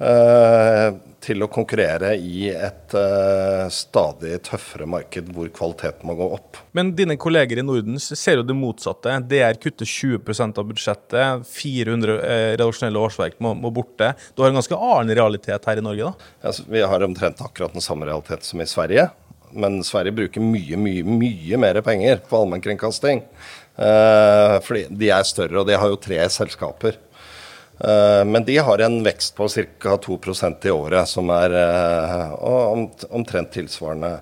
Uh, 0.00 0.94
til 1.20 1.44
å 1.44 1.48
konkurrere 1.52 2.14
i 2.16 2.46
et 2.48 2.94
uh, 2.96 3.66
stadig 3.68 4.38
tøffere 4.46 4.86
marked 4.88 5.28
hvor 5.36 5.50
kvaliteten 5.52 6.08
må 6.08 6.14
gå 6.16 6.28
opp. 6.38 6.56
Men 6.76 6.94
dine 6.96 7.18
kolleger 7.20 7.60
i 7.60 7.64
Norden 7.66 8.00
ser 8.00 8.40
jo 8.40 8.46
det 8.48 8.56
motsatte. 8.56 9.18
DR 9.28 9.58
kutter 9.60 9.84
20% 9.84 10.60
av 10.62 10.70
budsjettet. 10.70 11.44
400 11.52 12.16
eh, 12.16 12.44
redaksjonelle 12.54 13.02
årsverk 13.04 13.36
må, 13.44 13.52
må, 13.60 13.72
borte. 13.76 14.14
Du 14.32 14.40
har 14.40 14.48
en 14.48 14.56
ganske 14.56 14.78
annen 14.78 15.12
realitet 15.20 15.68
her 15.68 15.82
i 15.82 15.84
Norge, 15.84 16.08
da? 16.08 16.32
Altså, 16.48 16.64
vi 16.72 16.80
har 16.80 17.04
omtrent 17.04 17.44
akkurat 17.44 17.76
den 17.76 17.84
samme 17.84 18.08
realitet 18.08 18.48
som 18.48 18.64
i 18.64 18.68
Sverige. 18.70 19.10
Men 19.52 19.82
Sverige 19.84 20.16
bruker 20.16 20.44
mye, 20.44 20.80
mye, 20.80 21.04
mye 21.04 21.60
mer 21.60 21.82
penger 21.84 22.24
på 22.24 22.40
allmennkringkasting. 22.40 23.26
Uh, 23.80 24.56
fordi 24.64 24.86
de 24.88 25.12
er 25.12 25.28
større, 25.28 25.60
og 25.60 25.68
de 25.68 25.76
har 25.76 25.92
jo 25.92 26.00
tre 26.00 26.24
selskaper. 26.32 26.96
Eh, 27.80 28.24
men 28.24 28.44
de 28.44 28.58
har 28.58 28.78
en 28.78 28.98
vekst 29.04 29.34
på 29.36 29.48
ca. 29.48 29.96
2% 29.96 30.66
i 30.66 30.70
året, 30.70 31.08
som 31.08 31.30
er 31.32 31.54
eh, 31.56 32.34
omtrent 33.08 33.54
tilsvarende. 33.54 34.18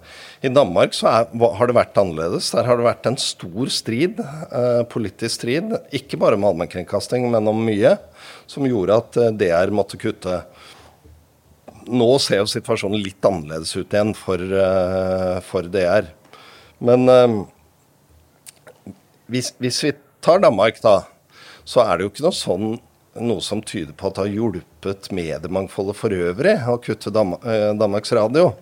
I 0.46 0.52
Danmark 0.54 0.94
så 0.94 1.08
er, 1.10 1.32
har 1.58 1.70
det 1.70 1.74
vært 1.74 1.98
annerledes. 1.98 2.52
Der 2.54 2.68
har 2.68 2.78
det 2.78 2.86
vært 2.86 3.10
en 3.10 3.18
stor 3.18 3.72
strid, 3.74 4.22
eh, 4.22 4.84
politisk 4.92 5.40
strid, 5.40 5.74
ikke 5.90 6.20
bare 6.22 6.38
om 6.38 6.46
allmennkringkasting, 6.52 7.26
men 7.32 7.50
om 7.50 7.66
mye, 7.66 7.96
som 8.46 8.68
gjorde 8.68 9.02
at 9.02 9.20
DR 9.40 9.74
måtte 9.74 9.98
kutte. 9.98 10.42
Nå 11.88 12.10
ser 12.22 12.44
jo 12.44 12.50
situasjonen 12.52 13.02
litt 13.02 13.24
annerledes 13.26 13.74
ut 13.74 13.90
igjen 13.90 14.14
for, 14.14 14.42
for 15.48 15.66
DR. 15.72 16.10
Men 16.84 17.08
hvis, 19.32 19.54
hvis 19.56 19.80
vi 19.86 19.94
tar 20.24 20.42
Danmark, 20.44 20.82
da, 20.84 20.98
så 21.64 21.80
er 21.86 21.96
det 21.96 22.04
jo 22.04 22.12
ikke 22.12 22.26
noe 22.26 22.36
sånn 22.36 22.68
noe 23.16 23.42
som 23.44 23.62
tyder 23.64 23.94
på 23.96 24.08
at 24.08 24.18
det 24.18 24.26
har 24.26 24.36
hjulpet 24.36 25.10
mediemangfoldet 25.14 25.96
for 25.98 26.14
øvrig 26.14 26.54
å 26.68 26.78
kutte 26.82 27.12
Dam 27.14 27.34
eh, 27.40 27.72
Danmarks 27.78 28.12
Radio 28.16 28.52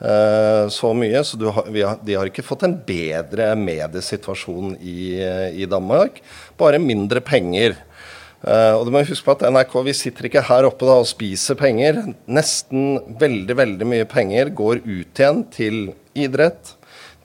eh, 0.00 0.66
så 0.72 0.92
mye. 0.96 1.22
Så 1.26 1.38
har, 1.44 1.68
har, 1.68 2.02
de 2.02 2.18
har 2.18 2.30
ikke 2.30 2.44
fått 2.46 2.66
en 2.66 2.76
bedre 2.86 3.52
mediesituasjon 3.58 4.76
i, 4.80 5.22
i 5.62 5.68
Danmark, 5.70 6.22
bare 6.60 6.82
mindre 6.82 7.24
penger. 7.24 7.78
Uh, 8.42 8.74
og 8.74 8.88
du 8.88 8.90
må 8.90 9.04
huske 9.06 9.22
på 9.22 9.36
at 9.36 9.44
NRK 9.54 9.74
vi 9.86 9.92
sitter 9.94 10.26
ikke 10.26 10.42
her 10.48 10.66
oppe 10.66 10.86
da 10.88 10.96
og 10.98 11.06
spiser 11.06 11.54
penger. 11.58 12.00
Nesten 12.26 12.96
veldig 13.20 13.54
veldig 13.54 13.86
mye 13.86 14.06
penger 14.10 14.50
går 14.58 14.82
ut 14.82 15.20
igjen 15.22 15.44
til 15.54 15.76
idrett, 16.18 16.74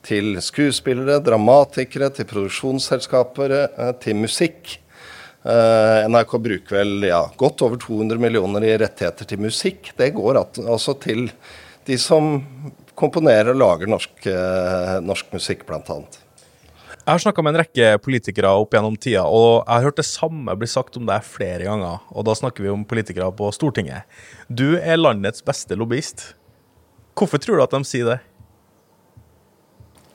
til 0.06 0.36
skuespillere, 0.38 1.18
dramatikere, 1.26 2.12
til 2.14 2.28
produksjonsselskaper, 2.30 3.56
til 3.98 4.22
musikk. 4.22 4.78
Uh, 5.46 6.04
NRK 6.10 6.34
bruker 6.42 6.80
vel 6.80 7.04
ja, 7.06 7.20
godt 7.38 7.62
over 7.62 7.78
200 7.80 8.18
millioner 8.20 8.64
i 8.66 8.74
rettigheter 8.80 9.28
til 9.28 9.42
musikk. 9.42 9.92
Det 9.96 10.10
går 10.16 10.40
altså 10.42 10.96
til 10.98 11.28
de 11.88 11.98
som 12.00 12.40
komponerer 12.98 13.52
og 13.52 13.60
lager 13.60 13.90
norsk, 13.90 14.16
uh, 14.26 14.98
norsk 15.04 15.30
musikk, 15.36 15.62
bl.a. 15.68 16.00
Jeg 17.08 17.14
har 17.14 17.22
snakka 17.22 17.40
med 17.40 17.54
en 17.54 17.60
rekke 17.62 17.92
politikere 18.04 18.50
opp 18.60 18.74
gjennom 18.76 18.98
tida, 19.00 19.22
og 19.24 19.62
jeg 19.62 19.72
har 19.72 19.86
hørt 19.86 20.00
det 20.00 20.04
samme 20.04 20.56
bli 20.60 20.68
sagt 20.68 20.98
om 21.00 21.06
deg 21.08 21.24
flere 21.24 21.64
ganger. 21.64 22.02
Og 22.12 22.26
da 22.28 22.34
snakker 22.36 22.66
vi 22.66 22.68
om 22.68 22.82
politikere 22.84 23.30
på 23.32 23.48
Stortinget. 23.56 24.04
Du 24.52 24.76
er 24.76 25.00
landets 25.00 25.40
beste 25.46 25.78
lobbyist. 25.78 26.34
Hvorfor 27.16 27.40
tror 27.40 27.56
du 27.56 27.64
at 27.64 27.72
de 27.72 27.80
sier 27.88 28.10
det? 28.10 28.18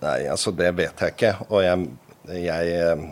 Nei, 0.03 0.20
altså 0.30 0.53
det 0.53 0.70
vet 0.77 1.01
jeg 1.01 1.15
ikke. 1.15 1.34
Og 1.50 1.63
jeg, 1.65 1.88
jeg 2.44 2.77
eh, 2.77 3.03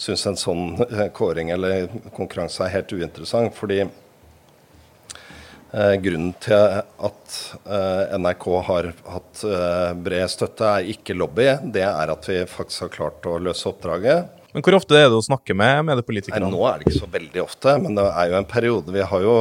syns 0.00 0.26
en 0.26 0.38
sånn 0.40 0.64
eh, 0.88 1.08
kåring 1.16 1.50
eller 1.54 1.88
konkurranse 2.16 2.64
er 2.64 2.74
helt 2.78 2.92
uinteressant. 2.96 3.54
Fordi 3.56 3.80
eh, 3.84 5.94
grunnen 6.02 6.32
til 6.42 6.80
at 6.80 7.38
eh, 7.60 8.18
NRK 8.18 8.46
har 8.70 8.84
hatt 9.14 9.44
eh, 9.46 9.90
bred 10.08 10.28
støtte, 10.32 10.64
er 10.66 10.92
ikke 10.94 11.18
lobby. 11.18 11.48
Det 11.74 11.84
er 11.86 12.14
at 12.14 12.30
vi 12.30 12.38
faktisk 12.48 12.88
har 12.88 12.96
klart 12.96 13.20
å 13.28 13.38
løse 13.42 13.68
oppdraget. 13.70 14.18
Men 14.50 14.64
hvor 14.66 14.80
ofte 14.80 14.96
er 14.98 15.06
det 15.06 15.18
å 15.18 15.22
snakke 15.22 15.54
med 15.54 15.84
mediepolitikerne? 15.92 16.48
Nå 16.50 16.64
er 16.66 16.80
det 16.80 16.88
ikke 16.88 17.04
så 17.04 17.12
veldig 17.12 17.42
ofte, 17.44 17.76
men 17.84 17.94
det 17.98 18.06
er 18.08 18.32
jo 18.32 18.40
en 18.40 18.50
periode. 18.50 18.96
Vi 18.96 19.04
har 19.12 19.20
jo 19.22 19.36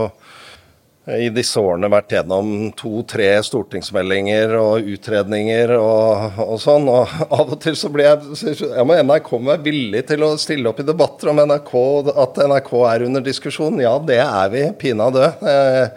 i 1.18 1.30
disse 1.34 1.62
årene 1.62 1.90
vært 1.92 2.14
gjennom 2.14 2.70
to-tre 2.78 3.30
stortingsmeldinger 3.46 4.54
og 4.60 4.90
utredninger 4.94 5.74
og, 5.78 6.40
og, 6.44 6.56
sånn. 6.62 6.88
Og 6.92 7.14
av 7.40 7.54
og 7.56 7.60
til 7.64 7.76
så 7.80 7.92
blir 7.94 8.10
jeg 8.10 8.20
ja, 8.70 8.86
må 8.86 8.98
NRK 9.00 9.30
være 9.38 9.66
villig 9.66 10.04
til 10.12 10.26
å 10.28 10.34
stille 10.42 10.70
opp 10.70 10.82
i 10.84 10.88
debatter 10.88 11.32
om 11.34 11.42
NRK, 11.42 11.74
at 12.14 12.42
NRK 12.52 12.72
er 12.94 13.00
under 13.10 13.22
diskusjon. 13.26 13.82
Ja, 13.84 13.96
det 14.00 14.22
er 14.24 14.48
vi 14.54 14.64
pinadø. 14.82 15.26
Jeg 15.44 15.92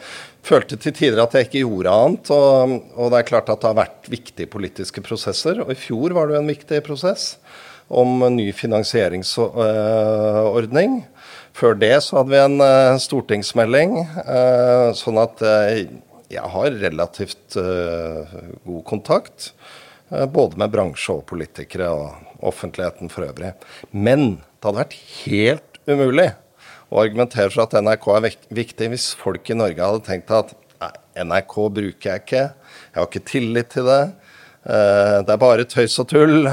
følte 0.46 0.76
til 0.80 0.92
tider 0.96 1.20
at 1.22 1.34
jeg 1.36 1.44
ikke 1.48 1.64
gjorde 1.64 1.96
annet. 2.04 2.24
Og, 2.34 2.52
og 2.96 3.06
det 3.12 3.18
er 3.20 3.28
klart 3.28 3.48
at 3.52 3.60
det 3.62 3.70
har 3.70 3.82
vært 3.82 4.02
viktige 4.12 4.52
politiske 4.52 5.00
prosesser. 5.04 5.54
Og 5.64 5.70
i 5.74 5.78
fjor 5.78 6.08
var 6.16 6.24
det 6.28 6.34
jo 6.38 6.42
en 6.42 6.54
viktig 6.54 6.78
prosess 6.86 7.22
om 7.92 8.08
ny 8.32 8.48
finansieringsordning. 8.56 10.90
Før 11.56 11.76
det 11.76 11.94
så 12.06 12.20
hadde 12.20 12.32
vi 12.32 12.40
en 12.40 12.62
uh, 12.64 12.98
stortingsmelding, 13.00 13.98
uh, 14.24 14.90
sånn 14.96 15.20
at 15.20 15.42
uh, 15.44 15.82
jeg 16.32 16.48
har 16.54 16.78
relativt 16.80 17.58
god 18.64 18.84
kontakt. 18.88 19.52
både 20.08 20.56
med 20.56 20.70
bransje 20.72 21.12
og 21.12 21.26
politikere 21.28 21.90
og 21.92 22.40
offentligheten 22.40 23.10
for 23.12 23.26
øvrig. 23.26 23.50
Men 23.92 24.40
det 24.40 24.64
hadde 24.64 24.80
vært 24.80 24.96
helt 25.26 25.78
umulig 25.84 26.30
å 26.88 27.02
argumentere 27.04 27.52
for 27.52 27.66
at 27.66 27.76
NRK 27.76 28.08
er 28.16 28.28
viktig 28.48 28.88
hvis 28.94 29.10
folk 29.20 29.50
i 29.52 29.58
Norge 29.60 29.84
hadde 29.84 30.06
tenkt 30.08 30.32
at 30.32 30.56
nei, 30.80 30.90
NRK 31.28 31.54
bruker 31.76 32.10
jeg 32.14 32.24
ikke, 32.24 32.44
jeg 32.48 32.96
har 32.96 33.10
ikke 33.10 33.24
tillit 33.28 33.72
til 33.76 33.88
det. 33.92 34.02
Det 34.64 35.36
er 35.36 35.42
bare 35.44 35.68
tøys 35.68 35.98
og 36.00 36.08
tull. 36.08 36.48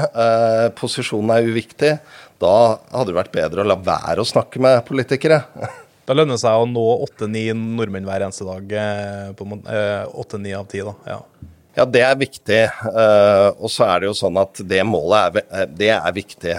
Posisjonen 0.76 1.32
er 1.36 1.48
uviktig. 1.48 1.94
Da 2.40 2.80
hadde 2.88 3.10
det 3.10 3.18
vært 3.18 3.34
bedre 3.34 3.62
å 3.62 3.68
la 3.68 3.76
være 3.76 4.22
å 4.22 4.28
snakke 4.28 4.62
med 4.62 4.82
politikere. 4.88 5.44
Da 6.08 6.14
lønner 6.16 6.34
det 6.34 6.42
seg 6.42 6.58
å 6.58 6.64
nå 6.66 6.84
åtte-ni 7.04 7.44
nordmenn 7.54 8.06
hver 8.08 8.24
eneste 8.24 8.42
dag. 8.42 8.72
Eh, 8.74 10.00
åtte-ni 10.18 10.50
av 10.58 10.64
ti, 10.66 10.80
da. 10.82 10.94
Ja. 11.06 11.18
Ja, 11.76 11.84
det 11.86 12.00
er 12.02 12.16
viktig. 12.18 12.58
Uh, 12.82 13.54
og 13.62 13.70
så 13.70 13.84
er 13.86 14.02
det 14.02 14.08
jo 14.08 14.16
sånn 14.18 14.40
at 14.40 14.58
det 14.66 14.80
målet 14.88 15.36
er, 15.38 15.44
eh, 15.60 15.68
det 15.70 15.92
er 15.94 16.16
viktig. 16.16 16.56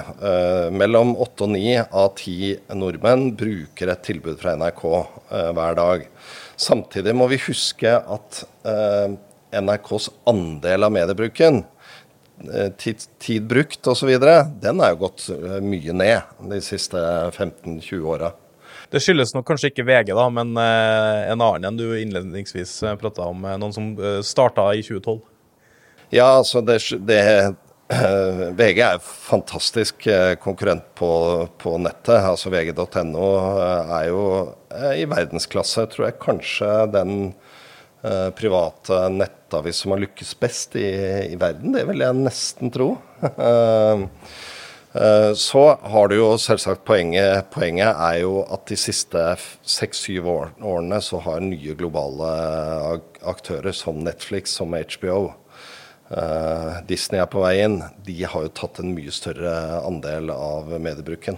Mellom 0.71 1.17
åtte 1.19 1.49
og 1.49 1.51
ni 1.57 1.75
av 1.81 2.13
ti 2.21 2.53
nordmenn 2.71 3.33
bruker 3.35 3.91
et 3.91 4.05
tilbud 4.07 4.39
fra 4.39 4.55
NRK 4.55 4.85
hver 5.27 5.77
dag. 5.81 6.07
Samtidig 6.55 7.17
må 7.17 7.27
vi 7.33 7.41
huske 7.49 7.91
at 7.91 8.43
NRKs 8.63 10.07
andel 10.31 10.87
av 10.87 10.95
mediebruken 10.95 11.65
Eh, 11.65 11.80
tid, 12.77 13.03
tid 13.19 13.47
brukt 13.49 13.87
osv., 13.87 14.11
den 14.61 14.81
er 14.81 14.93
jo 14.93 15.01
gått 15.05 15.27
eh, 15.33 15.57
mye 15.63 15.95
ned 15.95 16.47
de 16.51 16.61
siste 16.63 16.99
15-20 17.35 18.05
åra. 18.07 18.31
Det 18.91 18.99
skyldes 19.03 19.33
nok 19.35 19.47
kanskje 19.47 19.71
ikke 19.71 19.85
VG, 19.87 20.13
da, 20.17 20.27
men 20.33 20.53
eh, 20.59 21.31
en 21.31 21.43
annen 21.43 21.69
enn 21.69 21.79
du 21.79 21.85
innledningsvis 21.95 22.77
prata 23.01 23.27
om. 23.31 23.45
Noen 23.45 23.75
som 23.75 23.91
starta 24.25 24.69
i 24.75 24.83
2012? 24.83 25.19
Ja, 26.11 26.27
altså 26.41 26.63
det, 26.65 26.81
det 27.07 27.21
VG 28.59 28.81
er 28.87 28.99
fantastisk 29.03 30.07
konkurrent 30.43 30.89
på, 30.99 31.11
på 31.59 31.77
nettet. 31.79 32.17
Altså 32.19 32.51
VG.no 32.51 33.29
er 33.99 34.09
jo 34.09 34.25
i 34.95 35.07
verdensklasse, 35.07 35.87
tror 35.91 36.09
jeg 36.09 36.21
kanskje 36.23 36.71
den 36.91 37.15
Eh, 37.31 37.50
private 38.37 39.03
nettavis 39.13 39.83
som 39.83 39.93
har 39.93 40.01
lykkes 40.01 40.33
best 40.41 40.75
i, 40.79 40.87
i, 41.33 41.35
verden. 41.39 41.75
Det 41.75 41.85
vil 41.89 42.01
jeg 42.05 42.23
nesten 42.23 42.73
tro. 42.73 42.95
Eh, 43.31 44.01
eh, 44.97 45.33
så 45.37 45.61
har 45.93 46.09
du 46.09 46.15
jo 46.17 46.31
selvsagt 46.41 46.81
poenget. 46.87 47.51
Poenget 47.53 47.93
er 47.93 48.23
jo 48.23 48.41
at 48.49 48.65
de 48.67 48.75
siste 48.79 49.21
seks-syv 49.61 50.25
årene 50.27 50.97
så 51.05 51.21
har 51.21 51.43
nye 51.45 51.75
globale 51.77 52.31
aktører 53.21 53.77
som 53.77 54.01
Netflix, 54.01 54.57
som 54.57 54.73
HBO, 54.73 55.35
Disney 56.89 57.21
er 57.21 57.29
på 57.31 57.39
vei 57.45 57.53
inn. 57.63 57.77
De 58.03 58.17
har 58.25 58.49
jo 58.49 58.51
tatt 58.57 58.81
en 58.81 58.91
mye 58.97 59.13
større 59.15 59.53
andel 59.85 60.33
av 60.33 60.73
mediebruken. 60.73 61.37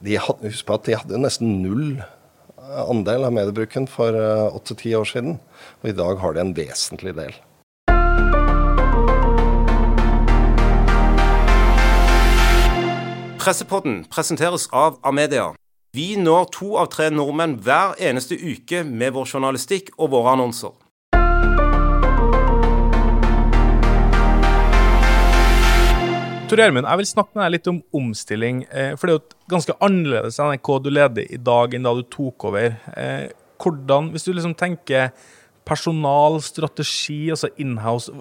De 0.00 0.16
hadde, 0.16 0.48
husk 0.48 0.66
på 0.70 0.78
at 0.78 0.86
de 0.88 0.96
hadde 0.96 1.20
nesten 1.20 1.58
null 1.60 1.98
andel 2.86 3.26
av 3.26 3.34
mediebruken 3.36 3.86
for 3.90 4.16
eh, 4.16 4.54
åtte-ti 4.54 4.94
år 4.96 5.08
siden. 5.08 5.38
Og 5.82 5.90
i 5.90 5.96
dag 5.96 6.22
har 6.22 6.36
de 6.36 6.42
en 6.42 6.54
vesentlig 6.56 7.14
del. 7.16 7.36
Pressepodden 13.40 14.00
presenteres 14.10 14.66
av 14.74 14.98
Amedia. 15.06 15.52
Vi 15.94 16.16
når 16.18 16.48
to 16.52 16.72
av 16.80 16.90
tre 16.90 17.06
nordmenn 17.14 17.60
hver 17.62 17.94
eneste 18.02 18.34
uke 18.34 18.82
med 18.84 19.14
vår 19.14 19.30
journalistikk 19.30 19.94
og 19.96 20.10
våre 20.16 20.34
annonser. 20.34 20.74
Tor 26.46 26.60
Gjermund, 26.62 26.86
jeg 26.86 26.98
vil 27.00 27.08
snakke 27.10 27.34
med 27.34 27.42
deg 27.42 27.54
litt 27.56 27.68
om 27.72 27.78
omstilling. 27.98 28.58
Eh, 28.70 28.92
for 28.94 29.08
det 29.08 29.14
er 29.14 29.16
jo 29.16 29.38
ganske 29.50 29.74
annerledes 29.82 30.36
NRK 30.38 30.68
du 30.84 30.92
leder 30.92 31.32
i 31.34 31.38
dag 31.42 31.72
enn 31.74 31.88
da 31.88 31.90
du 31.96 32.04
tok 32.06 32.46
over. 32.46 32.76
Eh, 32.94 33.32
hvordan, 33.58 34.12
Hvis 34.12 34.28
du 34.28 34.30
liksom 34.30 34.54
tenker 34.54 35.10
personal, 35.66 36.38
strategi, 36.46 37.32
altså 37.34 37.50
inhouse, 37.58 38.14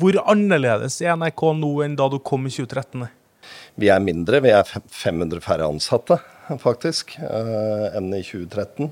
hvor 0.00 0.16
annerledes 0.24 0.96
er 1.04 1.20
NRK 1.20 1.44
nå 1.60 1.74
enn 1.84 1.98
da 2.00 2.08
du 2.08 2.16
kom 2.18 2.48
i 2.48 2.54
2013? 2.54 3.10
Vi 3.76 3.92
er 3.92 4.00
mindre. 4.00 4.40
Vi 4.40 4.56
er 4.56 4.64
500 4.64 5.44
færre 5.44 5.68
ansatte, 5.68 6.16
faktisk, 6.64 7.18
eh, 7.20 7.90
enn 7.92 8.08
i 8.08 8.22
2013. 8.24 8.88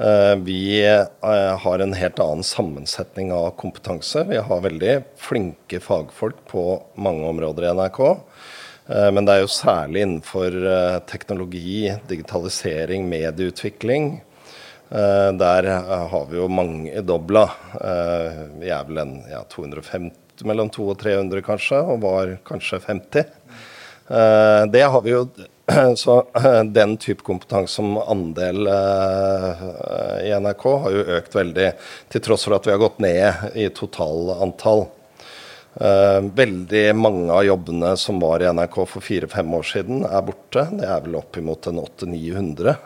Eh, 0.00 0.36
vi 0.36 0.94
eh, 1.22 1.58
har 1.58 1.78
en 1.78 1.92
helt 1.92 2.18
annen 2.20 2.44
sammensetning 2.44 3.32
av 3.32 3.50
kompetanse. 3.50 4.24
Vi 4.28 4.36
har 4.36 4.60
veldig 4.60 4.98
flinke 5.16 5.80
fagfolk 5.80 6.42
på 6.50 6.64
mange 7.00 7.24
områder 7.24 7.64
i 7.64 7.70
NRK. 7.78 8.00
Eh, 8.92 9.08
men 9.16 9.24
det 9.24 9.36
er 9.36 9.44
jo 9.46 9.54
særlig 9.54 10.02
innenfor 10.04 10.58
teknologi, 11.08 11.94
digitalisering, 12.08 13.08
medieutvikling. 13.08 14.18
Der 14.86 15.66
har 15.66 16.26
vi 16.30 16.36
jo 16.38 16.44
mange 16.46 17.00
dobla. 17.02 17.48
Vi 18.60 18.68
er 18.70 18.84
vel 18.86 19.00
en 19.02 19.16
ja, 19.26 19.40
250, 19.50 20.44
mellom 20.46 20.70
200 20.70 20.92
og 20.92 21.00
300 21.00 21.42
kanskje, 21.42 21.80
og 21.82 22.04
var 22.04 22.36
kanskje 22.46 22.78
50. 22.84 23.32
Det 24.70 24.84
har 24.86 25.02
vi 25.02 25.10
jo 25.10 25.24
Så 25.96 26.26
den 26.64 26.96
type 26.96 27.22
kompetanse 27.22 27.74
som 27.74 27.96
andel 27.98 28.66
uh, 28.66 30.18
i 30.22 30.30
NRK 30.40 30.66
har 30.82 30.94
jo 30.94 31.06
økt 31.18 31.34
veldig, 31.34 31.70
til 32.12 32.22
tross 32.22 32.46
for 32.46 32.56
at 32.56 32.68
vi 32.68 32.74
har 32.74 32.82
gått 32.82 33.00
ned 33.02 33.56
i 33.58 33.68
totalantall. 33.74 34.86
Uh, 35.76 36.22
veldig 36.38 36.84
mange 36.96 37.32
av 37.34 37.44
jobbene 37.44 37.94
som 38.00 38.20
var 38.22 38.42
i 38.42 38.50
NRK 38.52 38.78
for 38.86 39.04
fire-fem 39.04 39.56
år 39.58 39.66
siden, 39.74 40.04
er 40.08 40.28
borte. 40.28 40.68
Det 40.72 40.86
er 40.86 41.02
vel 41.04 41.18
oppimot 41.18 41.66
en 41.68 41.82
800-900 41.82 42.76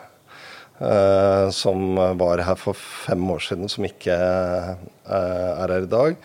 uh, 0.81 1.47
som 1.53 2.01
var 2.19 2.41
her 2.47 2.57
for 2.59 2.75
fem 2.77 3.29
år 3.31 3.45
siden, 3.45 3.69
som 3.71 3.85
ikke 3.87 4.17
er 4.17 4.73
her 5.05 5.77
i 5.77 5.91
dag. 5.91 6.17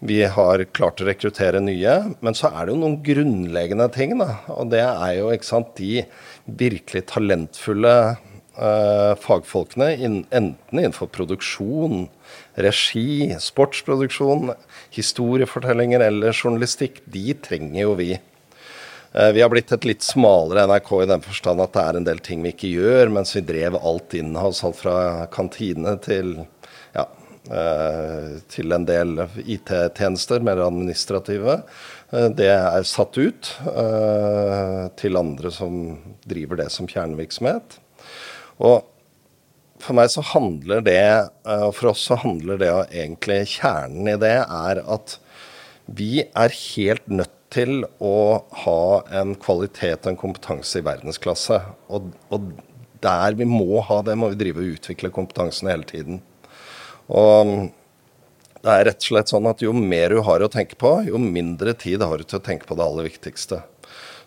Vi 0.00 0.22
har 0.24 0.62
klart 0.72 1.02
å 1.02 1.06
rekruttere 1.10 1.60
nye, 1.60 1.94
men 2.24 2.36
så 2.36 2.48
er 2.48 2.64
det 2.64 2.72
jo 2.72 2.80
noen 2.80 3.00
grunnleggende 3.04 3.88
ting. 3.92 4.14
Da. 4.16 4.38
Og 4.54 4.70
det 4.72 4.80
er 4.80 5.18
jo 5.18 5.28
ikke 5.34 5.48
sant, 5.50 5.74
de 5.76 6.06
virkelig 6.60 7.02
talentfulle 7.10 7.92
eh, 8.08 9.12
fagfolkene, 9.20 9.90
in, 10.00 10.16
enten 10.32 10.80
innenfor 10.80 11.10
produksjon, 11.12 12.06
regi, 12.56 13.28
sportsproduksjon, 13.44 14.54
historiefortellinger 14.96 16.06
eller 16.08 16.32
journalistikk, 16.32 17.02
de 17.04 17.36
trenger 17.44 17.82
jo 17.82 17.92
vi. 18.00 18.14
Uh, 19.10 19.32
vi 19.34 19.42
har 19.42 19.50
blitt 19.50 19.72
et 19.74 19.84
litt 19.88 20.04
smalere 20.06 20.68
NRK 20.70 20.90
i 21.00 21.06
den 21.10 21.22
forstand 21.24 21.60
at 21.64 21.72
det 21.74 21.82
er 21.82 21.96
en 21.98 22.04
del 22.06 22.20
ting 22.22 22.44
vi 22.44 22.52
ikke 22.54 22.70
gjør, 22.70 23.10
mens 23.10 23.34
vi 23.34 23.42
drev 23.42 23.74
alt 23.76 24.14
innhouse, 24.14 24.62
alt 24.64 24.78
fra 24.78 24.94
kantine 25.34 25.96
til 26.04 26.36
Eh, 26.38 26.59
til 27.48 28.74
en 28.74 28.84
del 28.84 29.22
IT-tjenester, 29.40 30.42
mer 30.44 30.60
administrative. 30.62 31.56
Eh, 32.12 32.28
det 32.36 32.50
er 32.52 32.86
satt 32.88 33.18
ut 33.18 33.52
eh, 33.70 34.86
til 35.00 35.18
andre 35.20 35.52
som 35.54 35.74
driver 36.28 36.62
det 36.62 36.70
som 36.74 36.88
kjernevirksomhet. 36.90 37.78
Og 38.60 38.86
for 39.80 39.96
meg 39.96 40.10
så 40.12 40.24
handler 40.34 40.82
det, 40.84 41.02
og 41.48 41.72
for 41.72 41.94
oss 41.94 42.04
så 42.10 42.18
handler 42.20 42.58
det 42.60 42.70
egentlig 42.92 43.38
kjernen 43.56 44.10
i 44.12 44.18
det, 44.20 44.36
er 44.44 44.82
at 44.84 45.16
vi 45.88 46.26
er 46.28 46.52
helt 46.52 47.08
nødt 47.08 47.32
til 47.50 47.86
å 47.98 48.42
ha 48.66 48.82
en 49.22 49.32
kvalitet 49.40 50.04
og 50.04 50.12
en 50.12 50.20
kompetanse 50.20 50.78
i 50.78 50.84
verdensklasse. 50.86 51.56
Og, 51.88 52.12
og 52.28 52.52
der 53.02 53.38
vi 53.38 53.48
må 53.48 53.80
ha 53.88 54.02
det, 54.06 54.18
må 54.20 54.28
vi 54.34 54.38
drive 54.42 54.62
og 54.62 54.76
utvikle 54.76 55.10
kompetansen 55.16 55.72
hele 55.72 55.88
tiden. 55.88 56.20
Og 57.10 57.70
det 58.60 58.70
er 58.70 58.86
rett 58.90 59.00
og 59.00 59.08
slett 59.08 59.32
sånn 59.32 59.48
at 59.50 59.62
jo 59.64 59.72
mer 59.74 60.12
du 60.12 60.20
har 60.26 60.44
å 60.44 60.50
tenke 60.52 60.76
på, 60.78 60.92
jo 61.08 61.20
mindre 61.20 61.74
tid 61.78 62.02
har 62.04 62.20
du 62.20 62.26
til 62.28 62.40
å 62.40 62.44
tenke 62.44 62.68
på 62.68 62.76
det 62.78 62.86
aller 62.86 63.08
viktigste. 63.08 63.62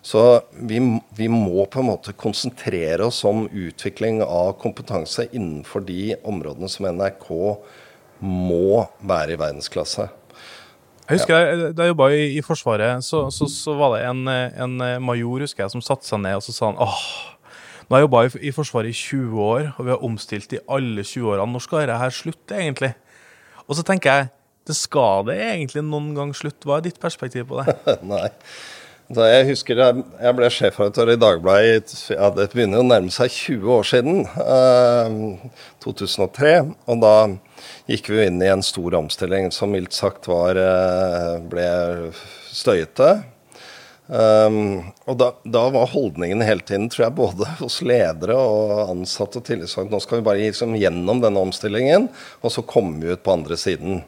Så 0.04 0.20
vi, 0.52 0.82
vi, 1.16 1.28
må 1.32 1.64
på 1.70 1.80
en 1.80 1.88
måte 1.88 2.12
konsentrere 2.12 3.06
oss 3.06 3.22
om 3.24 3.46
utvikling 3.48 4.20
av 4.24 4.52
kompetanse 4.60 5.30
innenfor 5.30 5.86
de 5.86 6.18
områdene 6.28 6.68
som 6.68 6.90
NRK 6.90 7.30
må 8.24 8.82
være 9.00 9.32
i 9.32 9.40
verdensklasse. 9.40 10.10
Jeg 11.04 11.18
husker 11.18 11.40
ja. 11.40 11.70
Da 11.76 11.86
jeg 11.86 11.94
jobba 11.94 12.10
i, 12.12 12.26
i, 12.36 12.42
Forsvaret, 12.44 13.04
så, 13.04 13.26
så, 13.32 13.48
så, 13.48 13.76
var 13.80 13.96
det 13.96 14.04
en, 14.10 14.28
en 14.28 14.76
major 15.04 15.44
husker 15.44 15.64
jeg, 15.64 15.72
som 15.72 15.84
satte 15.84 16.08
seg 16.08 16.20
ned 16.24 16.36
og 16.36 16.44
så 16.44 16.52
sa 16.56 16.70
han, 16.70 16.80
åh, 16.84 17.08
nå 17.84 17.94
har 17.94 18.00
jeg 18.00 18.06
jobba 18.06 18.22
i, 18.40 18.52
Forsvaret 18.54 18.94
i 18.94 18.96
20 18.96 19.42
år, 19.44 19.66
og 19.76 19.84
vi 19.84 19.92
har 19.92 20.06
omstilt 20.06 20.54
i 20.56 20.62
alle 20.72 21.04
20 21.04 21.34
årene. 21.34 21.52
Når 21.52 21.64
skal 21.66 21.84
dette 21.84 21.98
her 22.00 22.14
slutte, 22.16 22.56
egentlig? 22.56 22.94
Og 23.68 23.76
så 23.76 23.84
tenker 23.86 24.10
jeg, 24.10 24.30
det 24.64 24.76
skal 24.78 25.26
det 25.28 25.36
egentlig 25.44 25.84
noen 25.84 26.14
gang 26.16 26.32
slutte? 26.36 26.64
Hva 26.64 26.78
er 26.78 26.86
ditt 26.86 27.00
perspektiv 27.02 27.50
på 27.50 27.60
det? 27.60 27.76
Nei. 28.14 28.30
Da 29.12 29.26
jeg 29.28 29.50
husker 29.50 29.76
jeg 29.76 30.32
ble 30.32 30.48
sjefredaktør 30.48 31.10
i 31.12 31.18
Dagbladet 31.20 31.90
ja, 32.14 32.30
Det 32.32 32.46
begynner 32.54 32.80
å 32.80 32.86
nærme 32.86 33.12
seg 33.12 33.28
20 33.28 33.74
år 33.74 33.84
siden. 33.90 34.22
Eh, 34.24 35.50
2003. 35.84 36.54
Og 36.88 37.02
da 37.02 37.14
gikk 37.90 38.08
vi 38.14 38.24
inn 38.24 38.40
i 38.40 38.48
en 38.48 38.64
stor 38.64 38.96
omstilling 39.02 39.50
som 39.52 39.74
mildt 39.76 39.92
sagt 39.92 40.30
var, 40.30 40.56
eh, 40.56 41.36
ble 41.52 41.68
støyete. 42.48 43.10
Um, 44.04 44.90
og 45.08 45.16
da, 45.16 45.30
da, 45.48 45.62
var 45.72 45.88
holdningen 45.94 46.42
hele 46.44 46.60
tiden, 46.60 46.90
tror 46.92 47.06
jeg, 47.06 47.16
både 47.16 47.46
hos 47.62 47.78
ledere 47.80 48.36
og 48.36 48.90
ansatte 48.92 49.40
og 49.40 49.46
tillitsvalgte 49.46 49.94
Nå 49.94 50.00
skal 50.04 50.20
vi 50.20 50.26
bare 50.26 50.42
liksom 50.42 50.74
gjennom 50.76 51.22
denne 51.22 51.40
omstillingen, 51.40 52.10
og 52.44 52.52
så 52.52 52.66
kommer 52.68 53.00
vi 53.00 53.14
ut 53.16 53.24
på 53.24 53.32
andre 53.32 53.56
siden. 53.60 54.02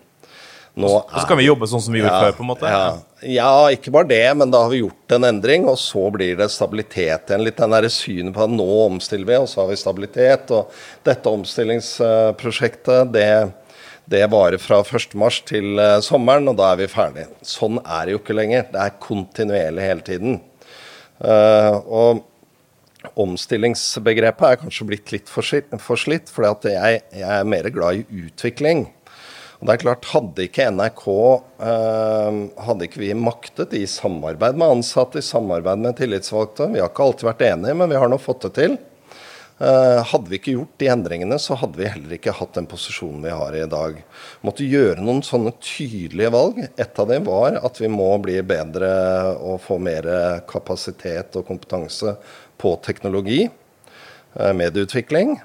Nå 0.77 0.91
og 0.93 1.15
så 1.17 1.25
kan 1.25 1.39
vi 1.41 1.47
jobbe 1.47 1.65
sånn 1.71 1.81
som 1.81 1.95
vi 1.95 2.03
gjorde 2.03 2.19
før? 2.21 2.35
på 2.37 2.45
en 2.45 2.51
måte? 2.51 2.69
Ja. 2.69 2.89
ja. 3.25 3.53
ikke 3.73 3.95
bare 3.95 4.11
det, 4.11 4.25
men 4.37 4.53
da 4.53 4.67
har 4.67 4.75
vi 4.75 4.83
gjort 4.83 5.17
en 5.17 5.25
endring, 5.25 5.65
og 5.71 5.79
så 5.81 6.03
blir 6.13 6.37
det 6.37 6.51
stabilitet 6.53 7.33
igjen. 7.33 7.47
Litt 7.47 7.57
den 7.63 7.73
derre 7.73 7.89
synet 7.93 8.37
på 8.37 8.45
at 8.45 8.53
nå 8.53 8.67
omstiller 8.83 9.31
vi, 9.31 9.39
og 9.41 9.49
så 9.49 9.63
har 9.63 9.71
vi 9.71 9.79
stabilitet. 9.81 10.53
Og 10.53 11.09
dette 11.09 11.33
omstillingsprosjektet, 11.33 13.15
det 13.17 13.31
det 14.11 14.23
varer 14.31 14.61
fra 14.62 14.83
1.3 14.87 15.31
til 15.49 15.81
uh, 15.81 15.99
sommeren, 16.05 16.47
og 16.51 16.59
da 16.61 16.71
er 16.73 16.83
vi 16.83 16.90
ferdige. 16.90 17.31
Sånn 17.47 17.81
er 17.83 18.07
det 18.07 18.14
jo 18.14 18.23
ikke 18.23 18.37
lenger. 18.37 18.69
Det 18.71 18.83
er 18.83 18.99
kontinuerlig 19.03 19.87
hele 19.87 20.07
tiden. 20.07 20.40
Uh, 21.19 21.75
og 21.87 23.16
omstillingsbegrepet 23.16 24.47
er 24.49 24.61
kanskje 24.61 24.87
blitt 24.88 25.14
litt 25.14 25.31
forslitt, 25.31 26.31
for 26.31 26.47
jeg, 26.47 27.03
jeg, 27.14 27.27
er 27.27 27.49
mer 27.49 27.71
glad 27.75 28.03
i 28.03 28.23
utvikling. 28.27 28.87
Og 29.57 29.69
det 29.69 29.75
er 29.75 29.83
klart, 29.83 30.09
Hadde 30.12 30.45
ikke 30.45 30.69
NRK 30.75 31.05
uh, 31.09 32.40
hadde 32.66 32.87
ikke 32.87 33.03
vi 33.03 33.12
maktet 33.16 33.75
i 33.75 33.87
samarbeid 33.90 34.59
med 34.59 34.79
ansatte, 34.79 35.23
i 35.23 35.25
samarbeid 35.25 35.81
med 35.83 35.97
tillitsvalgte 35.99 36.69
Vi 36.75 36.83
har 36.83 36.92
ikke 36.92 37.07
alltid 37.09 37.31
vært 37.31 37.47
enige, 37.49 37.79
men 37.81 37.90
vi 37.90 37.99
har 37.99 38.12
nå 38.12 38.21
fått 38.23 38.47
det 38.47 38.53
til. 38.61 38.77
Eh, 39.59 40.03
hadde 40.05 40.29
vi 40.29 40.37
ikke 40.37 40.53
gjort 40.53 40.75
de 40.83 40.88
endringene, 40.92 41.38
så 41.40 41.57
hadde 41.57 41.81
vi 41.81 41.88
heller 41.88 42.19
ikke 42.19 42.35
hatt 42.37 42.59
den 42.59 42.66
posisjonen 42.69 43.23
vi 43.25 43.33
har 43.33 43.55
i 43.57 43.64
dag. 43.73 44.03
Måtte 44.45 44.66
gjøre 44.69 45.01
noen 45.01 45.23
sånne 45.25 45.55
tydelige 45.64 46.33
valg. 46.35 46.59
Et 46.77 47.01
av 47.01 47.09
dem 47.09 47.25
var 47.25 47.57
at 47.64 47.81
vi 47.81 47.88
må 47.88 48.11
bli 48.21 48.37
bedre 48.45 48.90
og 49.40 49.62
få 49.64 49.79
mer 49.81 50.09
kapasitet 50.51 51.38
og 51.40 51.49
kompetanse 51.49 52.19
på 52.61 52.75
teknologi, 52.85 53.47
eh, 53.47 54.53
medieutvikling. 54.53 55.38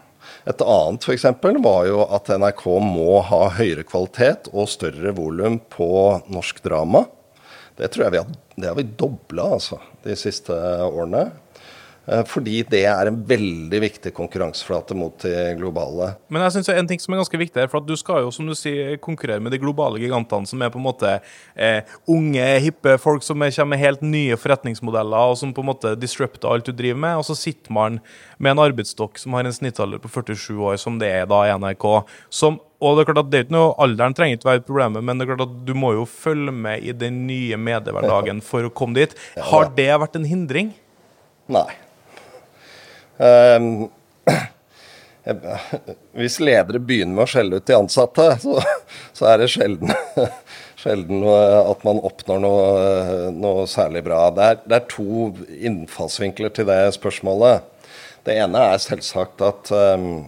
Et 0.44 0.62
annet 0.66 1.08
f.eks. 1.08 1.26
var 1.64 1.88
jo 1.88 2.04
at 2.04 2.34
NRK 2.36 2.66
må 2.84 3.22
ha 3.30 3.46
høyere 3.56 3.86
kvalitet 3.88 4.50
og 4.52 4.68
større 4.70 5.16
volum 5.16 5.62
på 5.72 6.20
norsk 6.28 6.60
drama. 6.66 7.06
Det 7.80 7.88
tror 7.94 8.06
jeg 8.06 8.14
vi 8.18 8.20
har, 8.20 8.36
det 8.60 8.68
har 8.68 8.92
dobla 9.00 9.48
altså, 9.56 9.80
de 10.04 10.18
siste 10.20 10.52
årene. 10.84 11.30
Eh, 12.10 12.24
fordi 12.26 12.64
det 12.66 12.82
er 12.90 13.08
en 13.08 13.20
veldig 13.30 13.80
viktig 13.84 14.12
konkurranseflate 14.18 14.96
mot 14.98 15.22
de 15.22 15.52
globale. 15.60 16.16
Men 16.34 16.42
jeg 16.48 16.56
synes 16.56 16.72
en 16.74 16.88
ting 16.90 17.02
som 17.02 17.14
er 17.14 17.22
ganske 17.22 17.42
viktig 17.44 17.62
her, 17.62 17.70
for 17.70 17.82
at 17.82 17.90
du 17.90 17.94
skal 18.00 18.24
jo 18.26 18.32
som 18.34 18.48
du 18.50 18.56
sier, 18.58 18.96
konkurrere 19.04 19.44
med 19.44 19.54
de 19.54 19.60
globale 19.62 20.02
gigantene, 20.02 20.50
som 20.50 20.64
er 20.66 20.74
på 20.74 20.82
en 20.82 20.88
måte 20.88 21.12
eh, 21.54 21.86
unge, 22.10 22.48
hippe 22.66 22.98
folk 23.02 23.26
som 23.26 23.38
kommer 23.38 23.70
med 23.76 23.84
helt 23.84 24.02
nye 24.02 24.40
forretningsmodeller, 24.40 25.30
og 25.32 25.38
som 25.38 25.54
på 25.54 25.62
en 25.62 25.70
måte 25.70 25.94
disrupter 26.00 26.50
alt 26.50 26.66
du 26.66 26.74
driver 26.74 27.00
med. 27.06 27.22
Og 27.22 27.28
så 27.30 27.38
sitter 27.38 27.74
man 27.76 28.02
med 28.42 28.56
en 28.56 28.66
arbeidsstokk 28.66 29.22
som 29.22 29.38
har 29.38 29.46
en 29.46 29.54
snittalder 29.54 30.02
på 30.02 30.10
47 30.10 30.58
år, 30.58 30.82
som 30.82 30.98
det 31.02 31.12
er 31.22 31.30
da 31.30 31.46
i 31.46 31.54
NRK. 31.54 31.88
som 32.34 32.60
og 32.82 32.96
det 32.98 33.04
er 33.04 33.12
klart 33.12 33.20
at 33.22 33.28
det 33.30 33.38
er 33.38 33.44
ikke 33.46 33.54
noe, 33.54 33.74
Alderen 33.84 34.16
trenger 34.18 34.40
ikke 34.40 34.48
være 34.48 34.64
problemet, 34.66 35.04
men 35.06 35.20
det 35.20 35.28
er 35.28 35.36
klart 35.36 35.44
at 35.46 35.58
du 35.68 35.76
må 35.78 35.92
jo 35.94 36.08
følge 36.10 36.50
med 36.50 36.82
i 36.82 36.96
den 36.98 37.28
nye 37.28 37.60
mediehverdagen 37.62 38.42
for 38.50 38.66
å 38.66 38.74
komme 38.74 38.98
dit. 38.98 39.14
Har 39.52 39.70
det 39.78 39.92
vært 40.02 40.18
en 40.18 40.26
hindring? 40.26 40.74
Nei. 41.52 41.70
Um, 43.18 43.90
hvis 46.18 46.40
ledere 46.42 46.82
begynner 46.82 47.14
med 47.14 47.26
å 47.26 47.30
skjelle 47.30 47.60
ut 47.60 47.68
de 47.68 47.78
ansatte, 47.78 48.28
så, 48.42 48.58
så 49.18 49.30
er 49.32 49.42
det 49.42 49.52
sjelden, 49.54 49.94
sjelden 50.82 51.24
at 51.28 51.86
man 51.88 52.02
oppnår 52.08 52.42
noe, 52.42 52.68
noe 53.36 53.68
særlig 53.70 54.04
bra. 54.08 54.26
Det 54.36 54.48
er, 54.48 54.60
det 54.66 54.80
er, 54.80 54.90
to 54.92 55.32
innfallsvinkler 55.72 56.54
til 56.56 56.70
det 56.72 56.82
spørsmålet. 56.98 57.68
Det 58.26 58.38
ene 58.38 58.68
er 58.74 58.82
selvsagt 58.82 59.42
at 59.46 59.72
um, 59.74 60.28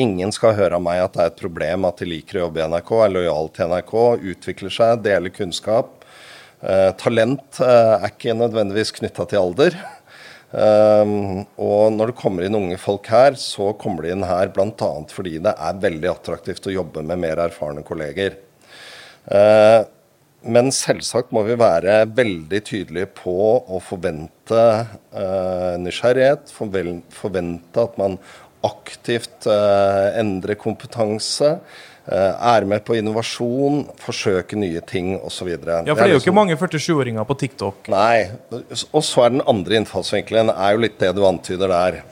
ingen 0.00 0.32
skal 0.32 0.56
høre 0.56 0.78
av 0.78 0.84
meg 0.84 1.02
at 1.02 1.16
det 1.16 1.24
er 1.24 1.32
et 1.32 1.42
problem 1.42 1.84
at 1.88 2.00
de 2.00 2.08
liker 2.08 2.40
å 2.40 2.46
jobbe 2.46 2.62
i 2.62 2.68
NRK, 2.72 2.94
er 3.00 3.12
lojale 3.12 3.52
til 3.56 3.72
NRK, 3.72 3.98
utvikler 4.34 4.78
seg, 4.78 5.04
deler 5.04 5.34
kunnskap. 5.34 6.00
Uh, 6.64 6.92
talent 6.96 7.60
uh, 7.60 8.00
er 8.00 8.08
ikke 8.08 8.36
nødvendigvis 8.36 8.94
knytta 9.00 9.28
til 9.28 9.42
alder. 9.42 9.76
Um, 10.54 11.40
og 11.58 11.88
når 11.96 12.12
det 12.12 12.18
kommer 12.20 12.46
inn 12.46 12.54
unge 12.54 12.76
folk 12.78 13.08
her, 13.10 13.34
så 13.40 13.72
kommer 13.80 14.04
de 14.04 14.12
inn 14.14 14.26
her 14.26 14.52
bl.a. 14.54 14.90
fordi 15.10 15.40
det 15.42 15.50
er 15.50 15.80
veldig 15.82 16.10
attraktivt 16.12 16.68
å 16.70 16.76
jobbe 16.76 17.02
med 17.02 17.18
mer 17.24 17.42
erfarne 17.48 17.82
kolleger. 17.86 18.38
Uh, 19.26 19.82
men 20.44 20.68
selvsagt 20.76 21.32
må 21.32 21.42
vi 21.46 21.56
være 21.56 22.02
veldig 22.14 22.60
tydelige 22.68 23.08
på 23.16 23.34
å 23.64 23.80
forvente 23.82 24.60
uh, 25.16 25.74
nysgjerrighet, 25.80 26.52
forvente 26.52 27.86
at 27.88 27.96
man 27.98 28.18
aktivt 28.64 29.48
uh, 29.48 30.12
endrer 30.20 30.60
kompetanse. 30.60 31.56
Eh, 32.04 32.48
er 32.52 32.66
med 32.68 32.82
på 32.84 32.98
innovasjon, 32.98 33.86
forsøker 33.96 34.58
nye 34.60 34.82
ting 34.84 35.14
osv. 35.24 35.48
Ja, 35.48 35.56
for 35.56 35.86
det 35.88 35.94
er 36.04 36.10
jo 36.12 36.18
liksom... 36.18 36.20
ikke 36.20 36.36
mange 36.36 36.56
47-åringer 36.60 37.24
på 37.24 37.36
TikTok. 37.40 37.88
Nei. 37.94 38.26
Og 38.90 39.00
så 39.06 39.24
er 39.24 39.32
den 39.32 39.44
andre 39.48 39.78
innfallsvinkelen 39.80 40.52
er 40.52 40.74
jo 40.74 40.82
litt 40.84 40.98
det 41.00 41.14
du 41.16 41.22
antyder 41.24 41.72
der. 41.72 42.02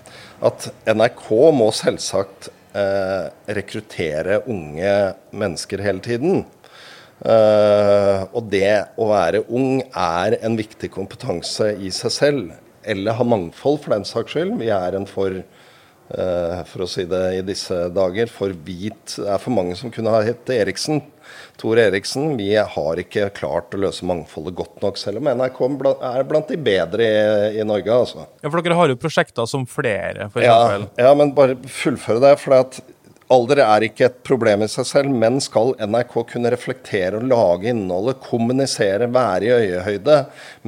At 0.43 0.71
NRK 0.89 1.29
må 1.59 1.69
selvsagt 1.77 2.49
eh, 2.73 3.29
rekruttere 3.53 4.41
unge 4.49 4.97
mennesker 5.29 5.85
hele 5.85 6.01
tiden. 6.05 6.47
Eh, 7.21 8.25
og 8.33 8.49
det 8.49 8.97
å 8.97 9.13
være 9.13 9.45
ung 9.53 9.83
er 9.93 10.39
en 10.41 10.57
viktig 10.57 10.89
kompetanse 10.97 11.75
i 11.77 11.93
seg 11.93 12.17
selv. 12.17 12.57
Eller 12.83 13.21
ha 13.21 13.29
mangfold, 13.29 13.85
for 13.85 13.93
den 13.93 14.09
saks 14.09 14.33
skyld. 14.39 14.57
Vi 14.59 14.73
er 14.73 14.97
en 14.97 15.05
for 15.07 15.37
for 16.69 16.85
å 16.85 16.89
si 16.91 17.07
det 17.09 17.23
i 17.39 17.43
disse 17.47 17.77
dager. 17.95 18.31
For 18.31 18.53
hvit 18.53 19.17
er 19.23 19.41
for 19.43 19.55
mange 19.55 19.77
som 19.79 19.93
kunne 19.95 20.13
ha 20.13 20.23
hett 20.27 20.51
Eriksen. 20.53 21.03
Tor 21.61 21.79
Eriksen. 21.79 22.35
Vi 22.37 22.51
har 22.57 23.01
ikke 23.01 23.29
klart 23.37 23.75
å 23.77 23.81
løse 23.81 24.07
mangfoldet 24.09 24.57
godt 24.59 24.83
nok, 24.85 24.99
selv 25.01 25.21
om 25.21 25.31
NRK 25.31 25.61
er 26.13 26.27
blant 26.29 26.51
de 26.51 26.59
bedre 26.61 27.07
i, 27.07 27.61
i 27.61 27.67
Norge. 27.69 27.93
altså. 27.93 28.27
Ja, 28.43 28.51
For 28.51 28.65
dere 28.65 28.79
har 28.79 28.93
jo 28.93 28.99
prosjekter 29.01 29.49
som 29.49 29.67
flere, 29.71 30.29
f.eks. 30.31 30.47
Ja, 30.47 30.81
ja, 30.99 31.13
men 31.19 31.35
bare 31.37 31.57
fullføre 31.63 32.23
det. 32.25 32.35
for 32.43 32.59
at 32.59 32.81
Alder 33.33 33.63
er 33.65 33.87
ikke 33.87 34.07
et 34.11 34.19
problem 34.27 34.65
i 34.65 34.69
seg 34.69 34.87
selv, 34.89 35.13
men 35.17 35.39
skal 35.41 35.73
NRK 35.81 36.17
kunne 36.35 36.51
reflektere 36.53 37.17
og 37.17 37.29
lage 37.31 37.71
innholdet, 37.71 38.21
kommunisere, 38.21 39.09
være 39.13 39.47
i 39.47 39.53
øyehøyde 39.55 40.19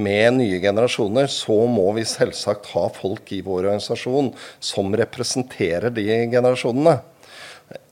med 0.00 0.38
nye 0.38 0.60
generasjoner, 0.62 1.28
så 1.28 1.58
må 1.68 1.90
vi 1.98 2.06
selvsagt 2.08 2.70
ha 2.72 2.86
folk 2.94 3.34
i 3.36 3.42
vår 3.44 3.66
organisasjon 3.66 4.32
som 4.64 4.96
representerer 4.96 5.92
de 5.92 6.06
generasjonene. 6.32 7.02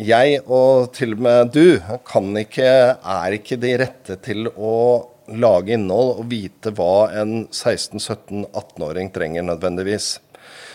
Jeg 0.00 0.40
og 0.46 0.92
til 0.96 1.16
og 1.16 1.22
med 1.26 1.52
du 1.52 1.66
ikke, 2.40 2.72
er 2.96 3.37
ikke 3.37 3.61
de 3.61 3.76
rette 3.80 4.18
til 4.24 4.48
å 4.52 4.74
lage 5.32 5.76
innhold 5.76 6.18
og 6.20 6.26
vite 6.30 6.72
hva 6.76 7.11
en 7.22 7.46
16-17-18-åring 7.48 9.12
trenger 9.14 9.46
nødvendigvis. 9.46 10.14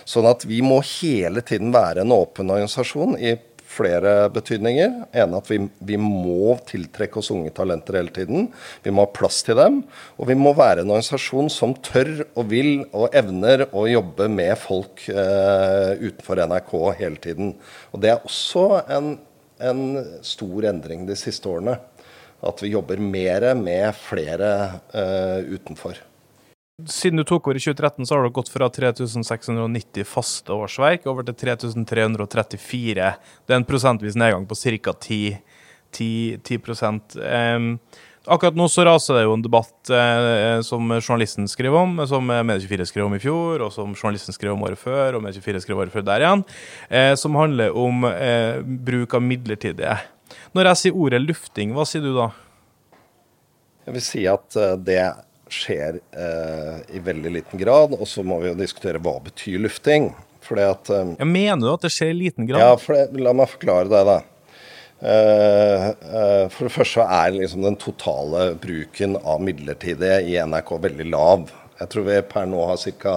Sånn 0.07 0.27
at 0.29 0.45
vi 0.47 0.61
må 0.63 0.79
hele 0.85 1.43
tiden 1.45 1.73
være 1.75 2.05
en 2.05 2.15
åpen 2.15 2.49
organisasjon 2.53 3.17
i 3.19 3.35
flere 3.67 4.13
betydninger. 4.33 4.93
ene 5.11 5.39
at 5.39 5.49
vi, 5.51 5.59
vi, 5.79 5.97
må 5.99 6.55
tiltrekke 6.67 7.19
oss 7.19 7.31
unge 7.33 7.51
talenter 7.55 7.99
hele 7.99 8.13
tiden. 8.13 8.47
Vi 8.83 8.93
må 8.93 9.05
ha 9.05 9.11
plass 9.13 9.41
til 9.45 9.59
dem. 9.59 9.81
Og 10.17 10.29
vi 10.31 10.37
må 10.39 10.53
være 10.57 10.83
en 10.83 10.93
organisasjon 10.93 11.51
som 11.53 11.75
tør 11.85 12.25
og 12.33 12.49
vil 12.51 12.71
og 12.91 13.15
evner 13.17 13.67
å 13.71 13.87
jobbe 13.89 14.29
med 14.31 14.55
folk 14.61 15.07
eh, 15.11 15.93
utenfor 15.99 16.43
NRK 16.47 16.73
hele 17.01 17.21
tiden. 17.23 17.53
Og 17.91 18.03
det 18.03 18.13
er 18.13 18.25
også 18.25 18.65
en, 18.97 19.13
en 19.59 19.85
stor 20.25 20.71
endring 20.71 21.05
de 21.09 21.19
siste 21.19 21.51
årene. 21.51 21.77
At 22.47 22.61
vi 22.61 22.75
jobber 22.75 23.01
mer 23.01 23.51
med 23.57 23.89
flere 23.97 24.51
eh, 24.93 25.55
utenfor. 25.57 26.06
Siden 26.85 27.17
du 27.17 27.23
tok 27.25 27.47
over 27.47 27.57
i 27.57 27.59
2013, 27.59 28.05
så 28.05 28.15
har 28.15 28.23
det 28.23 28.35
gått 28.35 28.51
fra 28.53 28.67
3690 28.69 30.05
faste 30.05 30.53
årsverk 30.53 31.07
over 31.09 31.25
til 31.25 31.33
3334. 31.33 33.07
Det 33.49 33.55
er 33.55 33.57
en 33.57 33.65
prosentvis 33.65 34.13
nedgang 34.13 34.45
på 34.45 34.53
ca. 34.53 34.93
10, 34.93 35.39
10, 35.97 36.37
10 36.45 36.59
um, 37.17 37.71
Akkurat 38.29 38.61
nå 38.61 38.69
så 38.69 38.85
raser 38.85 39.17
det 39.17 39.25
jo 39.25 39.33
en 39.33 39.41
debatt 39.41 39.89
eh, 39.89 40.61
som 40.67 40.85
journalisten 40.99 41.49
skrev 41.49 41.73
om, 41.81 41.97
som 42.05 42.29
Medie24 42.29 42.85
skrev 42.91 43.09
om 43.09 43.15
i 43.17 43.23
fjor, 43.25 43.63
og 43.65 43.73
som 43.73 43.97
journalisten 43.97 44.35
skrev 44.37 44.53
om 44.53 44.65
året 44.67 44.77
før, 44.77 45.17
og 45.17 45.23
Medie24 45.25 45.63
skrev 45.63 45.81
året 45.81 45.95
før 45.95 46.05
der 46.05 46.27
igjen, 46.27 46.43
eh, 46.91 47.13
som 47.17 47.39
handler 47.41 47.73
om 47.73 48.05
eh, 48.11 48.59
bruk 48.61 49.17
av 49.17 49.25
midlertidige. 49.25 49.97
Når 50.53 50.75
jeg 50.75 50.83
sier 50.83 51.05
ordet 51.07 51.23
lufting, 51.25 51.73
hva 51.73 51.87
sier 51.89 52.05
du 52.05 52.11
da? 52.19 52.35
Jeg 53.87 53.95
vil 53.95 54.03
si 54.03 54.27
at 54.27 54.59
eh, 54.59 54.75
det 54.83 55.01
skjer 55.53 55.99
eh, 56.11 56.77
i 56.95 56.99
veldig 57.03 57.31
liten 57.39 57.61
grad. 57.61 57.89
Og 57.97 58.07
så 58.09 58.23
må 58.25 58.35
vi 58.41 58.49
jo 58.51 58.59
diskutere 58.59 59.01
hva 59.03 59.15
betyr 59.25 59.59
lufting. 59.63 60.03
Fordi 60.47 60.63
at 60.67 60.89
eh, 60.93 61.13
Jeg 61.19 61.29
mener 61.31 61.63
du 61.63 61.73
at 61.73 61.85
det 61.85 61.93
skjer 61.95 62.13
i 62.13 62.21
liten 62.21 62.49
grad? 62.49 62.63
Ja, 62.63 62.71
for 62.81 62.91
det, 62.97 63.21
la 63.21 63.31
meg 63.37 63.53
forklare 63.53 63.89
det, 63.91 64.03
da. 64.07 64.19
Uh, 64.97 65.83
uh, 66.09 66.45
for 66.49 66.65
det 66.65 66.73
første 66.73 67.03
er 67.05 67.35
liksom 67.35 67.61
den 67.61 67.75
totale 67.77 68.57
bruken 68.57 69.13
av 69.19 69.43
midlertidige 69.45 70.25
i 70.25 70.33
NRK 70.41 70.71
veldig 70.87 71.05
lav. 71.13 71.51
Jeg 71.77 71.87
tror 71.93 72.07
vi 72.07 72.15
per 72.31 72.45
nå 72.49 72.59
har 72.71 72.77
ca. 73.03 73.15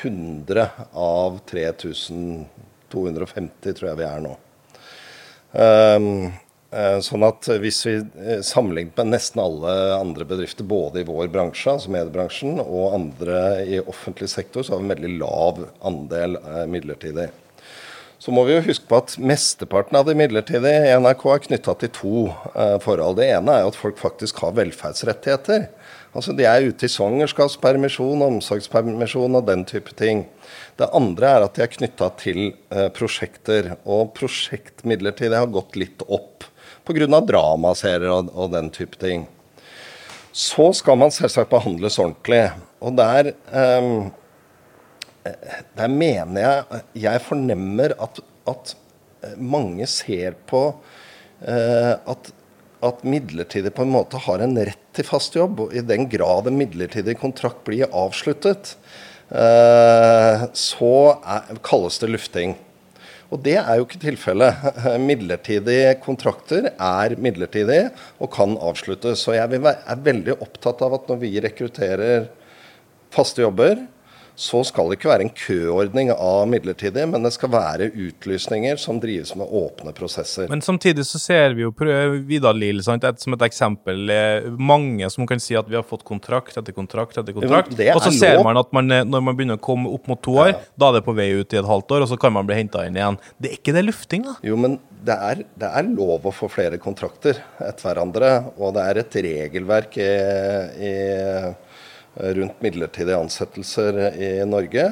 100 0.00 0.64
av 0.96 1.44
3250, 1.50 3.74
tror 3.76 3.88
jeg 3.90 3.98
vi 3.98 4.06
er 4.06 4.20
nå. 4.24 4.30
Um, 5.52 6.00
Eh, 6.00 6.32
sånn 7.02 7.24
at 7.26 7.48
hvis 7.58 7.80
vi 7.82 7.96
eh, 7.98 8.42
sammenlignet 8.46 8.94
med 9.00 9.10
nesten 9.16 9.42
alle 9.42 9.72
andre 9.96 10.26
bedrifter, 10.28 10.62
både 10.62 11.02
i 11.02 11.06
vår 11.08 11.30
bransje, 11.34 11.72
altså 11.72 11.90
mediebransjen, 11.90 12.60
og 12.62 12.94
andre 12.94 13.40
i 13.66 13.80
offentlig 13.82 14.30
sektor, 14.30 14.62
så 14.62 14.76
har 14.76 14.82
vi 14.82 14.86
en 14.86 14.94
veldig 14.94 15.14
lav 15.18 15.64
andel 15.90 16.38
eh, 16.38 16.66
midlertidig. 16.70 17.26
Så 18.20 18.30
må 18.36 18.44
vi 18.46 18.52
jo 18.52 18.62
huske 18.68 18.86
på 18.86 19.00
at 19.00 19.16
mesteparten 19.18 19.96
av 19.98 20.06
de 20.06 20.14
midlertidige 20.14 20.84
i 20.86 20.94
NRK 21.00 21.24
er 21.32 21.42
knytta 21.46 21.74
til 21.80 21.90
to 21.96 22.16
forhold. 22.84 23.16
Det 23.16 23.30
ene 23.32 23.54
er 23.54 23.62
jo 23.64 23.70
at 23.70 23.78
folk 23.80 23.96
faktisk 23.96 24.42
har 24.44 24.52
velferdsrettigheter. 24.58 25.64
Altså 26.12 26.34
De 26.36 26.44
er 26.44 26.66
ute 26.68 26.84
i 26.84 26.92
svangerskapspermisjon, 26.92 28.20
omsorgspermisjon 28.26 29.40
og 29.40 29.48
den 29.48 29.64
type 29.64 29.96
ting. 29.96 30.26
Det 30.76 30.90
andre 30.92 31.32
er 31.32 31.46
at 31.46 31.56
de 31.56 31.64
er 31.64 31.72
knytta 31.72 32.10
til 32.20 32.42
prosjekter. 32.92 33.72
Og 33.88 34.12
prosjektmidlertidig 34.20 35.40
har 35.40 35.48
gått 35.56 35.80
litt 35.80 36.04
opp 36.04 36.49
pga. 36.90 37.20
dramaserier 37.26 38.10
og, 38.12 38.32
og 38.34 38.50
den 38.54 38.70
type 38.74 38.98
ting. 39.00 39.26
Så 40.32 40.70
skal 40.78 40.98
man 41.00 41.12
selvsagt 41.14 41.50
behandles 41.50 41.98
ordentlig. 41.98 42.44
Og 42.80 42.94
der, 42.98 43.32
um, 43.50 44.10
der 45.76 45.88
mener 45.90 46.40
jeg 46.40 46.82
Jeg 47.02 47.22
fornemmer 47.26 47.94
at, 48.00 48.20
at 48.48 48.76
mange 49.36 49.86
ser 49.90 50.36
på 50.48 50.62
uh, 50.70 51.94
at, 51.98 52.30
at 52.82 53.04
midlertidig 53.04 53.74
på 53.74 53.84
en 53.84 53.92
måte 53.92 54.22
har 54.22 54.40
en 54.44 54.56
rett 54.56 54.86
til 54.96 55.06
fast 55.08 55.36
jobb. 55.36 55.66
Og 55.66 55.74
i 55.74 55.82
den 55.84 56.08
grad 56.08 56.46
en 56.46 56.58
midlertidig 56.60 57.18
kontrakt 57.20 57.64
blir 57.66 57.90
avsluttet, 57.90 58.76
uh, 59.34 60.46
så 60.54 60.94
er, 61.20 61.58
kalles 61.66 61.98
det 61.98 62.14
lufting. 62.14 62.56
Og 63.30 63.38
det 63.44 63.56
er 63.60 63.78
jo 63.78 63.86
ikke 63.86 64.00
tilfellet. 64.02 64.64
Midlertidige 65.10 65.94
kontrakter 66.02 66.72
er 66.74 67.14
midlertidige 67.18 67.90
og 68.18 68.32
kan 68.34 68.56
avsluttes. 68.58 69.22
Så 69.22 69.36
jeg 69.36 69.46
er 69.46 70.04
veldig 70.04 70.36
opptatt 70.40 70.82
av 70.86 70.98
at 70.98 71.10
når 71.10 71.22
vi 71.22 71.32
rekrutterer 71.42 72.28
faste 73.14 73.42
jobber, 73.44 73.78
så 74.40 74.62
skal 74.64 74.88
det 74.88 74.96
ikke 74.96 75.10
være 75.10 75.26
en 75.26 75.32
køordning 75.36 76.10
av 76.14 76.46
midlertidig, 76.48 77.02
men 77.10 77.26
det 77.26 77.32
skal 77.34 77.50
være 77.52 77.90
utlysninger 77.92 78.78
som 78.80 78.96
drives 79.02 79.34
med 79.36 79.52
åpne 79.60 79.92
prosesser. 79.96 80.48
Men 80.48 80.64
samtidig 80.64 81.04
så 81.04 81.20
ser 81.20 81.56
vi 81.58 81.66
jo 81.66 81.74
Vidar 82.28 82.56
Lill 82.56 82.80
som 82.84 82.96
et 82.96 83.44
eksempel. 83.44 84.08
Mange 84.56 85.10
som 85.12 85.28
kan 85.28 85.42
si 85.44 85.58
at 85.60 85.68
vi 85.68 85.76
har 85.76 85.84
fått 85.84 86.06
kontrakt 86.08 86.56
etter 86.56 86.72
kontrakt 86.72 87.20
etter 87.20 87.36
kontrakt. 87.36 87.76
og 87.76 88.02
så 88.06 88.14
ser 88.16 88.40
man 88.46 88.56
at 88.56 88.72
man, 88.72 88.90
eh, 88.90 89.04
når 89.04 89.28
man 89.28 89.36
begynner 89.36 89.60
å 89.60 89.64
komme 89.68 89.92
opp 89.92 90.08
mot 90.08 90.22
to 90.24 90.38
år, 90.40 90.54
ja. 90.54 90.60
da 90.80 90.88
er 90.88 90.98
det 90.98 91.06
på 91.06 91.16
vei 91.20 91.30
ut 91.36 91.52
i 91.52 91.60
et 91.60 91.68
halvt 91.68 91.96
år, 91.96 92.06
og 92.06 92.12
så 92.14 92.20
kan 92.20 92.32
man 92.32 92.48
bli 92.48 92.56
henta 92.62 92.86
inn 92.88 92.96
igjen. 92.96 93.20
Det 93.36 93.50
er 93.50 93.60
ikke 93.60 93.76
det 93.76 93.86
lufting, 93.90 94.24
da? 94.24 94.38
Jo, 94.46 94.56
men 94.60 94.80
det 95.04 95.16
er, 95.16 95.44
det 95.60 95.68
er 95.68 95.90
lov 95.92 96.28
å 96.28 96.32
få 96.34 96.48
flere 96.52 96.80
kontrakter 96.80 97.42
etter 97.60 97.90
hverandre, 97.90 98.32
og 98.56 98.72
det 98.76 98.86
er 98.88 99.02
et 99.04 99.20
regelverk 99.28 100.00
i, 100.00 100.12
i 100.88 100.94
rundt 102.14 102.62
midlertidige 102.62 103.18
ansettelser 103.18 103.98
i 104.18 104.30
Norge. 104.48 104.86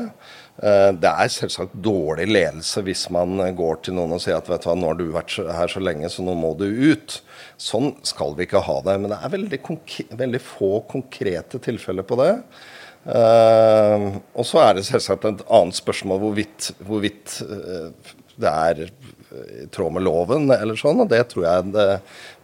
Eh, 0.63 0.91
Det 0.93 1.11
er 1.11 1.31
selvsagt 1.31 1.77
dårlig 1.83 2.27
ledelse 2.31 2.83
hvis 2.87 3.09
man 3.15 3.39
går 3.57 3.83
til 3.83 3.99
noen 3.99 4.17
og 4.17 4.23
sier 4.23 4.39
at 4.39 4.49
vet 4.51 4.65
du 4.65 4.71
hva, 4.71 4.77
nå 4.79 4.91
har 4.91 4.99
du 4.99 5.07
vært 5.15 5.37
her 5.59 5.71
så 5.71 5.83
lenge, 5.83 6.11
så 6.11 6.25
nå 6.27 6.35
må 6.39 6.55
du 6.59 6.67
ut. 6.67 7.21
Sånn 7.59 7.93
skal 8.07 8.35
vi 8.39 8.47
ikke 8.47 8.65
ha 8.67 8.81
det. 8.87 8.99
Men 8.99 9.13
det 9.15 9.21
er 9.23 9.35
veldig, 9.37 9.61
veldig 10.19 10.43
få 10.43 10.73
konkrete 10.91 11.63
tilfeller 11.63 12.07
på 12.07 12.19
det. 12.23 12.33
Uh, 13.09 14.19
og 14.35 14.45
så 14.45 14.59
er 14.61 14.75
det 14.77 14.83
selvsagt 14.85 15.23
et 15.25 15.45
annet 15.55 15.77
spørsmål 15.79 16.19
hvorvidt, 16.21 16.73
hvorvidt 16.85 17.39
uh, 17.47 17.89
det 18.37 18.51
er 18.51 18.83
i 19.63 19.67
tråd 19.73 19.95
med 19.95 20.05
loven 20.05 20.51
eller 20.53 20.77
sånn, 20.79 21.01
og 21.05 21.09
det 21.11 21.23
tror 21.31 21.47
jeg 21.47 21.73
det 21.75 21.87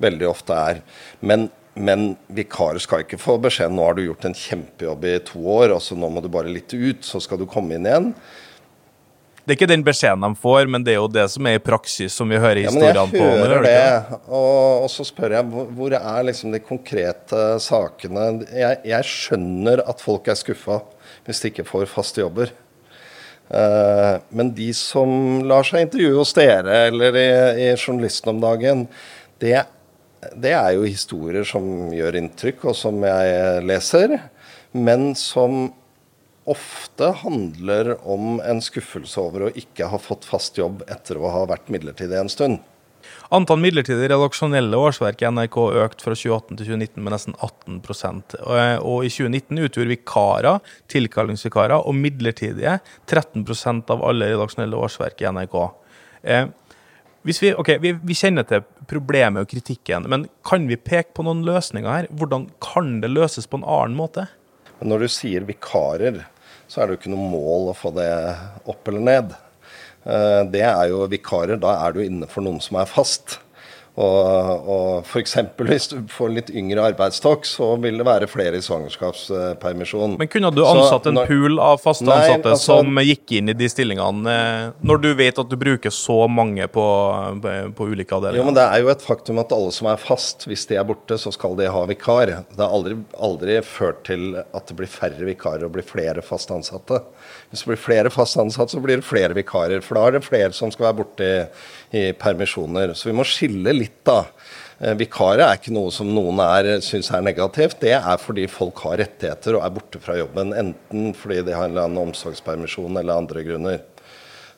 veldig 0.05 0.29
ofte 0.31 0.57
er. 0.71 0.81
Men, 1.25 1.49
men 1.75 2.15
vikarer 2.31 2.79
skal 2.83 3.03
ikke 3.05 3.19
få 3.21 3.37
beskjed 3.43 3.73
nå 3.75 3.85
har 3.87 3.97
du 3.99 4.05
gjort 4.07 4.27
en 4.29 4.37
kjempejobb 4.39 5.07
i 5.11 5.19
to 5.27 5.43
år, 5.57 5.75
og 5.75 5.83
så 5.83 5.99
nå 5.99 6.11
må 6.13 6.23
du 6.23 6.31
bare 6.33 6.53
litt 6.53 6.75
ut, 6.75 7.03
så 7.07 7.21
skal 7.23 7.41
du 7.41 7.49
komme 7.51 7.77
inn 7.77 7.89
igjen. 7.89 8.11
Det 9.45 9.53
er 9.53 9.59
ikke 9.59 9.69
den 9.69 9.83
beskjeden 9.85 10.25
de 10.25 10.41
får, 10.41 10.69
men 10.73 10.85
det 10.87 10.95
er 10.95 11.03
jo 11.03 11.09
det 11.13 11.27
som 11.29 11.45
er 11.51 11.59
i 11.59 11.61
praksis, 11.61 12.15
som 12.17 12.31
vi 12.33 12.39
hører 12.41 12.63
historiene 12.65 12.97
Ja, 12.97 13.05
men 13.05 13.19
jeg 13.19 13.21
på. 13.21 13.43
hører 13.43 13.59
er 13.59 13.67
det 13.67 14.21
og, 14.23 14.85
og 14.87 14.89
så 14.89 15.05
spør 15.05 15.35
jeg 15.37 15.49
hvor, 15.53 15.67
hvor 15.77 15.97
er 15.99 16.29
liksom 16.31 16.55
de 16.55 16.63
konkrete 16.65 17.43
sakene. 17.61 18.25
Jeg, 18.49 18.79
jeg 18.89 19.11
skjønner 19.11 19.85
at 19.85 20.01
folk 20.01 20.31
er 20.33 20.41
skuffa 20.41 20.81
hvis 21.27 21.43
de 21.43 21.51
ikke 21.53 21.67
får 21.69 21.91
faste 21.93 22.25
jobber. 22.25 22.55
Uh, 23.53 24.17
men 24.33 24.55
de 24.57 24.71
som 24.73 25.45
lar 25.45 25.67
seg 25.69 25.85
intervjue 25.85 26.17
hos 26.17 26.33
dere 26.37 26.87
eller 26.89 27.19
i, 27.21 27.29
i 27.67 27.69
Journalisten 27.77 28.33
om 28.33 28.41
dagen, 28.41 28.87
det, 29.45 29.59
det 30.37 30.53
er 30.57 30.75
jo 30.77 30.87
historier 30.87 31.47
som 31.49 31.93
gjør 31.95 32.19
inntrykk, 32.21 32.69
og 32.71 32.77
som 32.79 33.01
jeg 33.07 33.65
leser, 33.67 34.19
men 34.75 35.13
som 35.19 35.73
ofte 36.45 37.09
handler 37.23 37.95
om 38.05 38.39
en 38.45 38.61
skuffelse 38.63 39.21
over 39.21 39.47
å 39.47 39.55
ikke 39.57 39.89
ha 39.89 40.01
fått 40.01 40.27
fast 40.29 40.59
jobb 40.61 40.85
etter 40.93 41.17
å 41.17 41.31
ha 41.33 41.45
vært 41.49 41.71
midlertidig 41.73 42.19
en 42.21 42.33
stund. 42.33 42.63
Antall 43.35 43.61
midlertidige 43.61 44.13
redaksjonelle 44.13 44.79
årsverk 44.81 45.23
i 45.23 45.29
NRK 45.29 45.57
økte 45.83 46.07
fra 46.07 46.17
2018 46.17 46.59
til 46.59 46.69
2019 46.71 47.05
med 47.05 47.15
nesten 47.15 47.37
18 47.37 47.79
og, 48.41 48.59
og 48.81 49.05
i 49.05 49.11
2019 49.13 49.63
utgjorde 49.67 49.93
vikarer, 49.93 50.75
tilkallingsvikarer 50.93 51.85
og 51.89 51.97
midlertidige 51.99 52.79
13% 53.09 53.93
av 53.93 54.05
alle 54.09 54.31
redaksjonelle 54.33 54.81
årsverk 54.87 55.25
i 55.25 55.33
NRK. 55.33 55.59
Hvis 57.25 57.41
vi, 57.41 57.55
ok, 57.57 57.71
vi, 57.81 57.95
vi 58.05 58.15
kjenner 58.19 58.45
til 58.45 58.65
problemet 58.91 59.47
og 59.47 59.49
kritikken, 59.49 60.05
men 60.13 60.27
kan 60.45 60.67
vi 60.69 60.77
peke 60.77 61.15
på 61.17 61.25
noen 61.25 61.41
løsninger 61.47 61.89
her? 61.89 62.09
Hvordan 62.13 62.51
kan 62.61 62.99
det 63.01 63.09
løses 63.15 63.49
på 63.49 63.63
en 63.63 63.65
annen 63.65 63.97
måte? 63.97 64.27
Når 64.85 65.07
du 65.07 65.09
sier 65.09 65.47
vikarer, 65.49 66.27
så 66.69 66.83
er 66.83 66.87
det 66.91 66.97
jo 66.97 67.01
ikke 67.01 67.15
noe 67.15 67.31
mål 67.33 67.71
å 67.73 67.77
få 67.79 67.95
det 67.97 68.11
opp 68.69 68.91
eller 68.93 69.07
ned. 69.09 69.33
Eh, 70.05 70.43
Det 70.53 70.67
er 70.69 70.91
jo 70.93 71.07
vikarer, 71.09 71.57
da 71.61 71.79
er 71.87 71.97
du 71.97 72.03
inne 72.05 72.29
for 72.29 72.45
noen 72.45 72.61
som 72.61 72.77
er 72.83 72.91
fast. 72.91 73.39
Og, 73.95 74.65
og 74.75 75.05
f.eks. 75.07 75.37
hvis 75.63 75.85
du 75.93 76.01
får 76.11 76.33
litt 76.35 76.49
yngre 76.51 76.83
arbeidstokk, 76.91 77.45
så 77.47 77.69
vil 77.79 78.01
det 78.01 78.07
være 78.09 78.27
flere 78.27 78.59
i 78.59 78.65
svangerskapspermisjon. 78.65 80.17
Men 80.19 80.31
kunne 80.33 80.51
du 80.51 80.65
Så 80.65 80.73
ansatt 80.73 81.07
en 81.13 81.21
pool 81.29 81.61
av 81.63 81.79
faste 81.79 82.09
Nei, 82.09 82.17
ansatte 82.25 82.57
altså- 82.57 82.81
som 82.83 82.99
gikk 82.99 83.37
inn 83.39 83.53
i 83.53 83.55
de 83.55 83.69
stillingene, 83.71 84.27
eh, 84.35 84.73
når 84.83 85.01
du 85.05 85.09
vet 85.15 85.39
at 85.39 85.49
du 85.49 85.55
bruker 85.61 85.95
så 85.95 86.25
mange 86.27 86.67
på, 86.67 86.87
på, 87.45 87.53
på 87.79 87.87
ulike 87.93 88.19
Jo, 88.35 88.43
men 88.43 88.59
Det 88.59 88.67
er 88.67 88.83
jo 88.83 88.91
et 88.91 89.07
faktum 89.07 89.39
at 89.39 89.55
alle 89.55 89.71
som 89.71 89.87
er 89.87 90.03
fast, 90.03 90.49
hvis 90.51 90.67
de 90.67 90.75
er 90.75 90.85
borte, 90.85 91.15
så 91.15 91.31
skal 91.33 91.55
de 91.55 91.71
ha 91.71 91.87
vikar. 91.87 92.35
Det 92.51 92.59
har 92.59 92.75
aldri, 92.75 92.99
aldri 93.15 93.61
ført 93.63 94.03
til 94.11 94.35
at 94.43 94.67
det 94.67 94.75
blir 94.75 94.91
færre 94.91 95.23
vikarer 95.23 95.69
og 95.69 95.75
blir 95.79 95.87
flere 95.87 96.23
fast 96.23 96.51
ansatte. 96.51 96.99
Hvis 97.53 97.63
det 97.63 97.71
blir 97.71 97.79
flere 97.79 98.11
fast 98.11 98.37
ansatte, 98.43 98.75
så 98.75 98.83
blir 98.83 98.99
det 98.99 99.07
flere 99.07 99.39
vikarer. 99.39 99.87
For 99.87 99.95
da 99.95 100.09
er 100.09 100.19
det 100.19 100.27
flere 100.27 100.51
som 100.53 100.75
skal 100.75 100.91
være 100.91 100.99
borte 101.05 101.31
i, 101.31 101.47
i 101.95 102.05
permisjoner. 102.19 102.95
Så 102.99 103.11
vi 103.11 103.17
må 103.17 103.27
skille 103.29 103.75
litt, 103.77 104.01
da. 104.07 104.25
Eh, 104.81 104.95
Vikarer 104.99 105.45
er 105.47 105.59
ikke 105.59 105.75
noe 105.75 105.93
som 105.95 106.11
noen 106.11 106.41
er, 106.43 106.71
syns 106.85 107.11
er 107.15 107.25
negativt. 107.25 107.81
Det 107.85 107.95
er 107.97 108.21
fordi 108.21 108.47
folk 108.51 108.83
har 108.87 108.99
rettigheter 109.05 109.59
og 109.59 109.67
er 109.67 109.75
borte 109.77 110.03
fra 110.03 110.19
jobben. 110.19 110.55
Enten 110.59 111.13
fordi 111.19 111.43
de 111.47 111.55
har 111.57 111.69
en 111.69 111.75
eller 111.75 111.89
annen 111.89 112.09
omsorgspermisjon 112.09 112.99
eller 113.01 113.23
andre 113.23 113.45
grunner. 113.47 113.85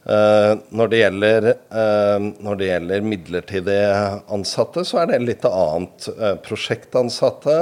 Eh, 0.06 0.52
når, 0.70 0.90
det 0.92 1.02
gjelder, 1.02 1.50
eh, 1.52 2.30
når 2.46 2.58
det 2.60 2.72
gjelder 2.72 3.06
midlertidige 3.12 4.00
ansatte, 4.32 4.86
så 4.86 5.02
er 5.02 5.12
det 5.12 5.22
litt 5.26 5.46
annet. 5.50 6.10
Prosjektansatte. 6.46 7.60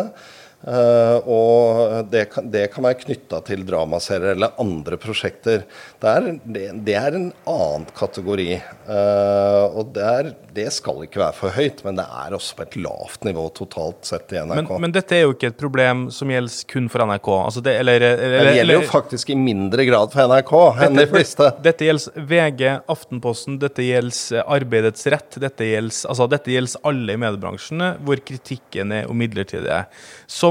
Eh, 0.66 1.29
og 1.31 2.09
det 2.12 2.27
kan, 2.33 2.48
det 2.50 2.66
kan 2.74 2.87
være 2.87 3.00
knytta 3.05 3.40
til 3.46 3.64
dramaserier 3.68 4.35
eller 4.35 4.57
andre 4.62 4.98
prosjekter. 5.00 5.64
Det 6.00 6.11
er, 6.11 6.29
det, 6.44 6.64
det 6.87 6.96
er 6.98 7.18
en 7.18 7.29
annen 7.50 7.87
kategori. 7.96 8.50
Uh, 8.85 9.81
og 9.81 9.92
det, 9.96 10.05
er, 10.05 10.31
det 10.57 10.66
skal 10.74 11.05
ikke 11.07 11.22
være 11.22 11.37
for 11.37 11.55
høyt, 11.57 11.81
men 11.87 11.96
det 11.98 12.05
er 12.05 12.35
også 12.37 12.59
på 12.59 12.66
et 12.66 12.77
lavt 12.85 13.24
nivå 13.24 13.46
totalt 13.57 14.05
sett 14.09 14.35
i 14.35 14.40
NRK. 14.40 14.72
Men, 14.74 14.85
men 14.87 14.94
dette 14.94 15.16
er 15.16 15.24
jo 15.24 15.35
ikke 15.35 15.53
et 15.53 15.59
problem 15.61 16.07
som 16.14 16.33
gjelder 16.33 16.68
kun 16.70 16.90
for 16.92 17.05
NRK. 17.09 17.31
Altså 17.38 17.64
det, 17.64 17.77
eller, 17.81 18.05
eller, 18.12 18.50
det 18.50 18.57
gjelder 18.59 18.81
jo 18.81 18.88
faktisk 18.90 19.33
i 19.33 19.38
mindre 19.38 19.87
grad 19.88 20.12
for 20.12 20.33
NRK 20.33 20.55
enn 20.87 21.00
de 21.00 21.07
fleste. 21.11 21.50
Dette 21.64 21.88
gjelder 21.88 22.27
VG, 22.29 22.62
Aftenposten, 22.90 23.59
dette 23.62 23.85
gjelder 23.85 24.44
Arbeidets 24.44 25.07
rett, 25.12 25.38
dette 25.40 25.68
gjelder, 25.68 25.96
altså 26.11 26.29
dette 26.31 26.53
gjelder 26.53 26.88
alle 26.90 27.16
i 27.16 27.20
mediebransjen 27.20 27.85
hvor 28.05 28.20
kritikken 28.27 28.92
er 28.94 29.11
om 29.11 29.18
midlertidige. 29.18 29.85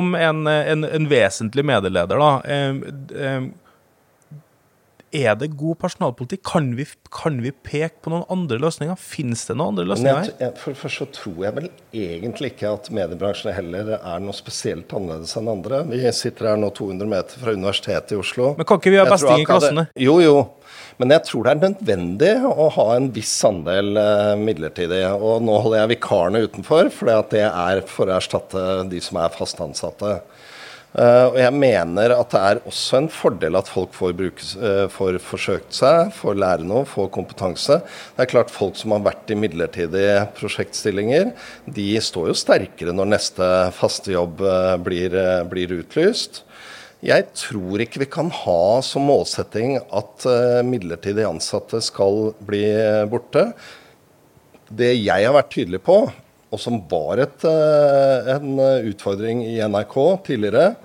Som 0.03 0.15
en, 0.15 0.47
en, 0.47 0.83
en 0.83 1.05
vesentlig 1.07 1.63
medieleder, 1.65 2.17
da. 2.19 2.31
Er 5.13 5.35
det 5.39 5.51
god 5.59 5.77
personalpolitikk? 5.83 6.43
Kan 6.47 6.71
vi, 6.77 6.85
kan 7.13 7.37
vi 7.43 7.53
peke 7.53 8.01
på 8.03 8.13
noen 8.13 8.25
andre 8.33 8.57
løsninger? 8.61 8.97
Fins 8.99 9.45
det 9.49 9.55
noen 9.57 9.73
andre 9.73 9.85
løsninger 9.91 10.31
her? 10.39 10.55
for 10.59 10.73
det 10.73 10.81
første 10.81 11.03
så 11.03 11.07
tror 11.13 11.45
jeg 11.45 11.57
vel 11.57 11.69
egentlig 12.03 12.53
ikke 12.53 12.73
at 12.77 12.89
mediebransjen 12.93 13.55
heller 13.55 13.93
er 13.97 14.23
noe 14.23 14.35
spesielt 14.37 14.93
annerledes 14.93 15.35
enn 15.39 15.51
andre. 15.51 15.83
Vi 15.89 16.01
sitter 16.15 16.51
her 16.51 16.59
nå 16.61 16.71
200 16.75 17.09
meter 17.09 17.41
fra 17.41 17.55
Universitetet 17.55 18.15
i 18.15 18.19
Oslo. 18.19 18.53
Men 18.57 18.69
kan 18.69 18.81
ikke 18.81 18.93
vi 18.93 19.01
ha 19.01 19.07
besting 19.09 19.43
i 19.43 19.47
klassene? 19.47 19.87
Jo, 19.99 20.19
jo. 20.23 20.37
Men 21.01 21.13
jeg 21.15 21.25
tror 21.27 21.45
det 21.45 21.53
er 21.53 21.61
nødvendig 21.63 22.31
å 22.45 22.67
ha 22.75 22.87
en 22.95 23.09
viss 23.13 23.33
andel 23.47 23.97
eh, 23.99 24.33
midlertidige. 24.39 25.09
Og 25.17 25.43
nå 25.45 25.57
holder 25.65 25.83
jeg 25.83 25.93
vikarene 25.95 26.43
utenfor, 26.45 26.89
for 26.93 27.13
det 27.33 27.45
er 27.47 27.83
for 27.89 28.09
å 28.09 28.17
erstatte 28.19 28.65
de 28.91 29.01
som 29.03 29.19
er 29.21 29.33
fast 29.33 29.61
ansatte. 29.63 30.19
Eh, 30.93 31.25
og 31.31 31.39
jeg 31.41 31.53
mener 31.57 32.13
at 32.13 32.33
det 32.35 32.39
er 32.45 32.59
også 32.69 32.99
en 32.99 33.07
fordel 33.09 33.57
at 33.57 33.69
folk 33.71 33.95
får, 33.97 34.13
bruke, 34.17 34.45
eh, 34.61 34.85
får 34.93 35.17
forsøkt 35.25 35.73
seg, 35.73 36.11
får 36.13 36.37
lære 36.37 36.67
noe, 36.69 36.85
får 36.85 37.09
kompetanse. 37.15 37.79
Det 38.13 38.25
er 38.25 38.29
klart 38.29 38.53
Folk 38.53 38.77
som 38.77 38.93
har 38.93 39.01
vært 39.07 39.31
i 39.33 39.37
midlertidige 39.39 40.27
prosjektstillinger, 40.37 41.31
de 41.65 41.87
står 41.97 42.29
jo 42.29 42.37
sterkere 42.37 42.93
når 42.93 43.09
neste 43.15 43.49
faste 43.73 44.13
jobb 44.13 44.43
eh, 44.45 44.75
blir, 44.85 45.17
blir 45.49 45.73
utlyst. 45.79 46.43
Jeg 47.03 47.25
tror 47.35 47.81
ikke 47.83 48.03
vi 48.05 48.11
kan 48.13 48.29
ha 48.31 48.79
som 48.85 49.03
målsetting 49.09 49.75
at 49.81 50.23
midlertidig 50.63 51.25
ansatte 51.27 51.81
skal 51.83 52.29
bli 52.39 52.63
borte. 53.11 53.49
Det 54.71 54.93
jeg 54.93 55.25
har 55.27 55.35
vært 55.35 55.51
tydelig 55.51 55.81
på, 55.83 55.97
og 56.53 56.61
som 56.61 56.77
var 56.89 57.23
et, 57.23 57.45
eh, 57.49 58.29
en 58.35 58.59
eh, 58.61 58.89
utfordring 58.91 59.41
i 59.47 59.57
NRK 59.65 59.97
tidligere, 60.29 60.75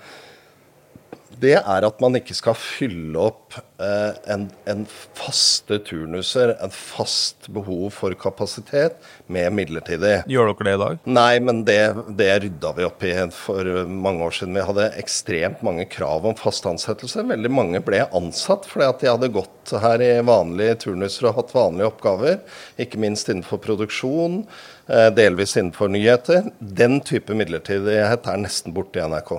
det 1.40 1.56
er 1.58 1.86
at 1.86 2.00
man 2.02 2.16
ikke 2.18 2.34
skal 2.36 2.56
fylle 2.58 3.20
opp 3.28 3.56
eh, 3.82 4.16
en, 4.32 4.46
en 4.68 4.84
faste 5.16 5.78
turnuser, 5.86 6.54
en 6.62 6.72
fast 6.74 7.48
behov 7.54 7.90
for 7.96 8.14
kapasitet, 8.18 8.98
med 9.26 9.52
midlertidig. 9.56 10.22
Gjør 10.30 10.52
dere 10.52 10.68
det 10.68 10.74
i 10.74 10.80
dag? 10.82 11.02
Nei, 11.18 11.32
men 11.44 11.62
det, 11.68 11.80
det 12.18 12.30
rydda 12.44 12.72
vi 12.76 12.86
opp 12.88 13.04
i 13.06 13.12
for 13.34 13.68
mange 13.88 14.24
år 14.24 14.36
siden. 14.38 14.56
Vi 14.56 14.66
hadde 14.70 14.88
ekstremt 15.00 15.62
mange 15.66 15.86
krav 15.90 16.26
om 16.28 16.36
fast 16.38 16.66
ansettelse. 16.68 17.26
Veldig 17.28 17.52
mange 17.52 17.82
ble 17.84 18.04
ansatt 18.16 18.68
fordi 18.68 18.88
at 18.88 19.04
de 19.04 19.12
hadde 19.12 19.32
gått 19.34 19.74
her 19.82 20.02
i 20.04 20.12
vanlige 20.26 20.78
turnuser 20.86 21.30
og 21.30 21.38
hatt 21.42 21.54
vanlige 21.56 21.90
oppgaver. 21.92 22.40
Ikke 22.80 23.00
minst 23.02 23.28
innenfor 23.30 23.60
produksjon, 23.64 24.42
eh, 24.88 25.10
delvis 25.14 25.56
innenfor 25.58 25.92
nyheter. 25.92 26.50
Den 26.58 27.00
type 27.04 27.36
midlertidighet 27.36 28.26
er 28.28 28.42
nesten 28.42 28.76
borte 28.76 29.02
i 29.02 29.06
NRK. 29.06 29.38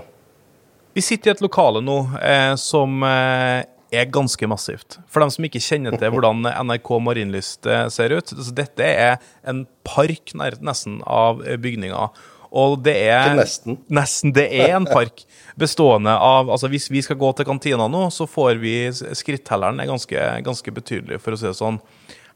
Vi 0.99 1.03
sitter 1.03 1.31
i 1.31 1.35
et 1.37 1.41
lokale 1.43 1.79
nå 1.79 1.93
eh, 2.19 2.53
som 2.59 2.97
eh, 3.07 3.61
er 3.95 4.09
ganske 4.11 4.47
massivt. 4.51 4.97
For 5.07 5.23
dem 5.23 5.29
som 5.31 5.45
ikke 5.47 5.61
kjenner 5.63 5.95
til 5.95 6.11
hvordan 6.11 6.43
NRK 6.43 6.89
Marienlyst 7.05 7.69
eh, 7.71 7.85
ser 7.87 8.17
ut. 8.17 8.33
Så 8.35 8.51
dette 8.57 8.83
er 8.83 9.15
en 9.47 9.61
park 9.87 10.33
nesten 10.35 10.99
av 11.07 11.39
bygninga. 11.39 11.61
bygninger. 11.63 12.35
Og 12.51 12.81
det 12.83 12.97
er 13.13 13.31
nesten. 13.37 13.77
Nesten. 13.87 14.33
Det 14.35 14.49
er 14.51 14.73
en 14.75 14.89
park 14.89 15.23
bestående 15.59 16.17
av 16.19 16.49
altså 16.49 16.67
Hvis 16.67 16.89
vi 16.91 17.05
skal 17.05 17.19
gå 17.21 17.31
til 17.37 17.47
kantina 17.47 17.87
nå, 17.87 18.07
så 18.11 18.27
får 18.27 18.59
vi 18.59 18.75
Skrittelleren 18.91 19.79
er 19.79 19.87
ganske, 19.87 20.25
ganske 20.43 20.73
betydelig, 20.73 21.21
for 21.23 21.37
å 21.37 21.39
si 21.39 21.47
det 21.47 21.55
sånn. 21.61 21.79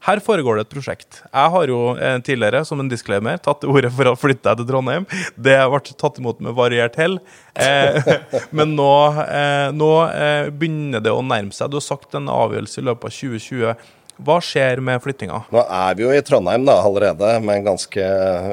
Her 0.04 0.20
foregår 0.20 0.58
det 0.58 0.66
et 0.66 0.72
prosjekt. 0.74 1.22
Jeg 1.30 1.52
har 1.54 1.70
jo 1.70 1.78
eh, 1.96 2.18
tidligere, 2.26 2.60
som 2.68 2.80
en 2.82 2.90
disclaimer, 2.90 3.38
tatt 3.40 3.62
til 3.62 3.72
orde 3.72 3.88
for 3.94 4.10
å 4.10 4.16
flytte 4.20 4.50
deg 4.50 4.60
til 4.60 4.68
Trondheim. 4.68 5.06
Det 5.40 5.56
ble 5.72 5.80
tatt 5.96 6.20
imot 6.20 6.42
med 6.44 6.56
variert 6.58 6.98
hell. 7.00 7.16
Eh, 7.56 8.12
men 8.56 8.74
nå, 8.76 8.92
eh, 9.24 9.72
nå 9.72 9.90
eh, 10.10 10.52
begynner 10.52 11.00
det 11.04 11.14
å 11.14 11.24
nærme 11.24 11.56
seg. 11.56 11.72
Du 11.72 11.80
har 11.80 11.86
sagt 11.88 12.16
en 12.20 12.28
avgjørelse 12.28 12.82
i 12.82 12.88
løpet 12.90 13.08
av 13.08 13.16
2020. 13.16 13.92
Hva 14.24 14.36
skjer 14.44 14.78
med 14.84 15.00
flyttinga? 15.02 15.40
Nå 15.50 15.62
er 15.64 15.96
vi 15.98 16.04
jo 16.04 16.12
i 16.14 16.22
Trondheim 16.22 16.68
da 16.68 16.76
allerede, 16.84 17.32
men 17.42 17.64
ganske 17.66 18.04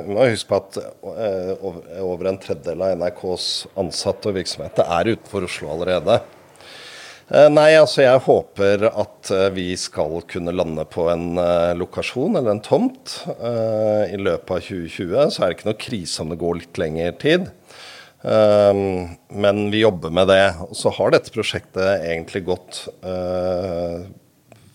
Vi 0.08 0.16
må 0.16 0.32
huske 0.32 0.50
på 0.50 0.58
at 0.58 0.80
eh, 0.82 1.52
over- 2.02 2.32
en 2.32 2.40
tredjedel 2.42 2.82
av 2.88 2.96
NRKs 2.98 3.50
ansatte 3.78 4.32
og 4.32 4.40
virksomheter 4.40 4.88
er 4.88 5.12
utenfor 5.18 5.46
Oslo 5.52 5.76
allerede. 5.76 6.22
Eh, 7.32 7.48
Nei, 7.48 7.78
altså 7.80 8.02
jeg 8.04 8.20
håper 8.26 8.82
at 8.90 9.30
eh, 9.32 9.46
vi 9.56 9.70
skal 9.80 10.18
kunne 10.28 10.52
lande 10.52 10.84
på 10.92 11.06
en 11.14 11.38
eh, 11.40 11.72
lokasjon 11.80 12.36
eller 12.36 12.52
en 12.58 12.64
tomt 12.66 13.24
i 14.12 14.18
løpet 14.20 14.52
av 14.52 14.60
2020. 14.66 15.32
Så 15.32 15.40
er 15.40 15.48
det 15.48 15.56
ikke 15.56 15.70
noe 15.70 15.86
krise 15.86 16.22
om 16.24 16.30
det 16.34 16.42
går 16.42 16.56
litt 16.60 16.76
lengre 16.82 17.14
tid. 17.22 17.44
Men 18.22 19.58
vi 19.74 19.80
jobber 19.82 20.12
med 20.14 20.28
det. 20.30 20.54
Og 20.68 20.76
så 20.78 20.90
har 20.94 21.10
dette 21.14 21.34
prosjektet 21.34 22.04
egentlig 22.06 22.44
gått 22.46 22.74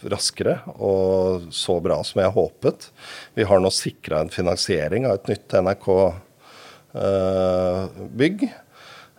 raskere 0.07 0.57
og 0.75 1.47
så 1.55 1.81
bra 1.85 2.03
som 2.07 2.21
jeg 2.25 2.35
håpet. 2.35 2.91
Vi 3.39 3.45
har 3.47 3.59
nå 3.63 3.71
sikra 3.75 4.21
en 4.25 4.35
finansiering 4.35 5.07
av 5.07 5.13
et 5.21 5.29
nytt 5.31 5.49
NRK-bygg. 5.61 6.17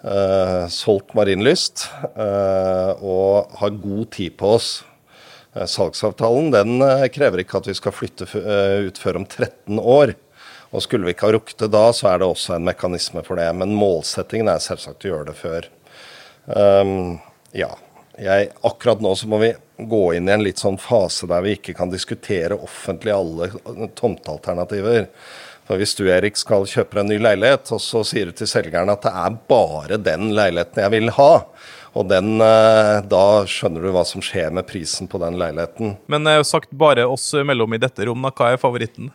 Eh, 0.03 0.67
solgt 0.73 1.15
Marienlyst 1.17 1.87
eh, 2.13 2.91
og 3.01 3.57
har 3.61 3.81
god 3.81 4.11
tid 4.17 4.37
på 4.39 4.53
oss. 4.57 4.69
Eh, 5.55 5.65
salgsavtalen 5.65 6.51
den 6.53 6.85
krever 7.13 7.43
ikke 7.43 7.61
at 7.61 7.69
vi 7.71 7.77
skal 7.77 7.95
flytte 7.95 8.27
ut 8.27 9.01
før 9.01 9.21
om 9.21 9.27
13 9.27 9.79
år. 9.81 10.15
Og 10.75 10.83
skulle 10.83 11.07
vi 11.07 11.15
ikke 11.15 11.29
ha 11.29 11.35
rukket 11.37 11.63
det 11.63 11.71
da, 11.71 11.85
så 11.95 12.11
er 12.11 12.19
det 12.21 12.27
også 12.27 12.57
en 12.57 12.67
mekanisme 12.67 13.23
for 13.23 13.39
det. 13.39 13.47
Men 13.55 13.75
målsettingen 13.77 14.51
er 14.51 14.63
selvsagt 14.63 15.05
å 15.07 15.13
gjøre 15.13 15.29
det 15.29 15.37
før. 15.39 15.69
Um, 16.47 17.19
ja. 17.55 17.71
Jeg, 18.17 18.49
akkurat 18.65 19.01
nå 19.03 19.11
så 19.15 19.27
må 19.29 19.37
vi 19.43 19.51
gå 19.77 20.01
inn 20.17 20.27
i 20.27 20.33
en 20.33 20.41
litt 20.41 20.57
sånn 20.57 20.79
fase 20.81 21.27
der 21.29 21.43
vi 21.45 21.53
ikke 21.53 21.75
kan 21.77 21.91
diskutere 21.91 22.57
offentlig 22.57 23.13
alle 23.13 23.89
tomtealternativer. 23.95 25.05
For 25.67 25.79
Hvis 25.81 25.97
du 25.99 26.05
Erik, 26.07 26.37
skal 26.39 26.63
kjøpe 26.69 27.01
en 27.01 27.09
ny 27.11 27.17
leilighet, 27.19 27.67
og 27.75 27.83
så 27.83 27.99
sier 28.07 28.29
du 28.29 28.37
til 28.39 28.47
selgeren 28.47 28.91
at 28.93 29.03
det 29.03 29.11
er 29.11 29.35
bare 29.51 29.99
den 29.99 30.31
leiligheten 30.35 30.85
jeg 30.85 30.93
vil 30.93 31.11
ha, 31.17 31.31
og 31.97 32.07
den, 32.07 32.37
eh, 32.39 32.97
da 33.09 33.25
skjønner 33.49 33.83
du 33.83 33.91
hva 33.91 34.05
som 34.07 34.23
skjer 34.23 34.53
med 34.55 34.67
prisen 34.69 35.09
på 35.11 35.19
den 35.19 35.35
leiligheten. 35.39 35.97
Men 36.07 36.29
eh, 36.29 36.39
sagt 36.47 36.71
bare 36.71 37.07
oss 37.09 37.33
mellom 37.35 37.75
i 37.75 37.81
dette 37.83 38.07
rom, 38.07 38.29
hva 38.29 38.53
er 38.53 38.61
favoritten? 38.61 39.11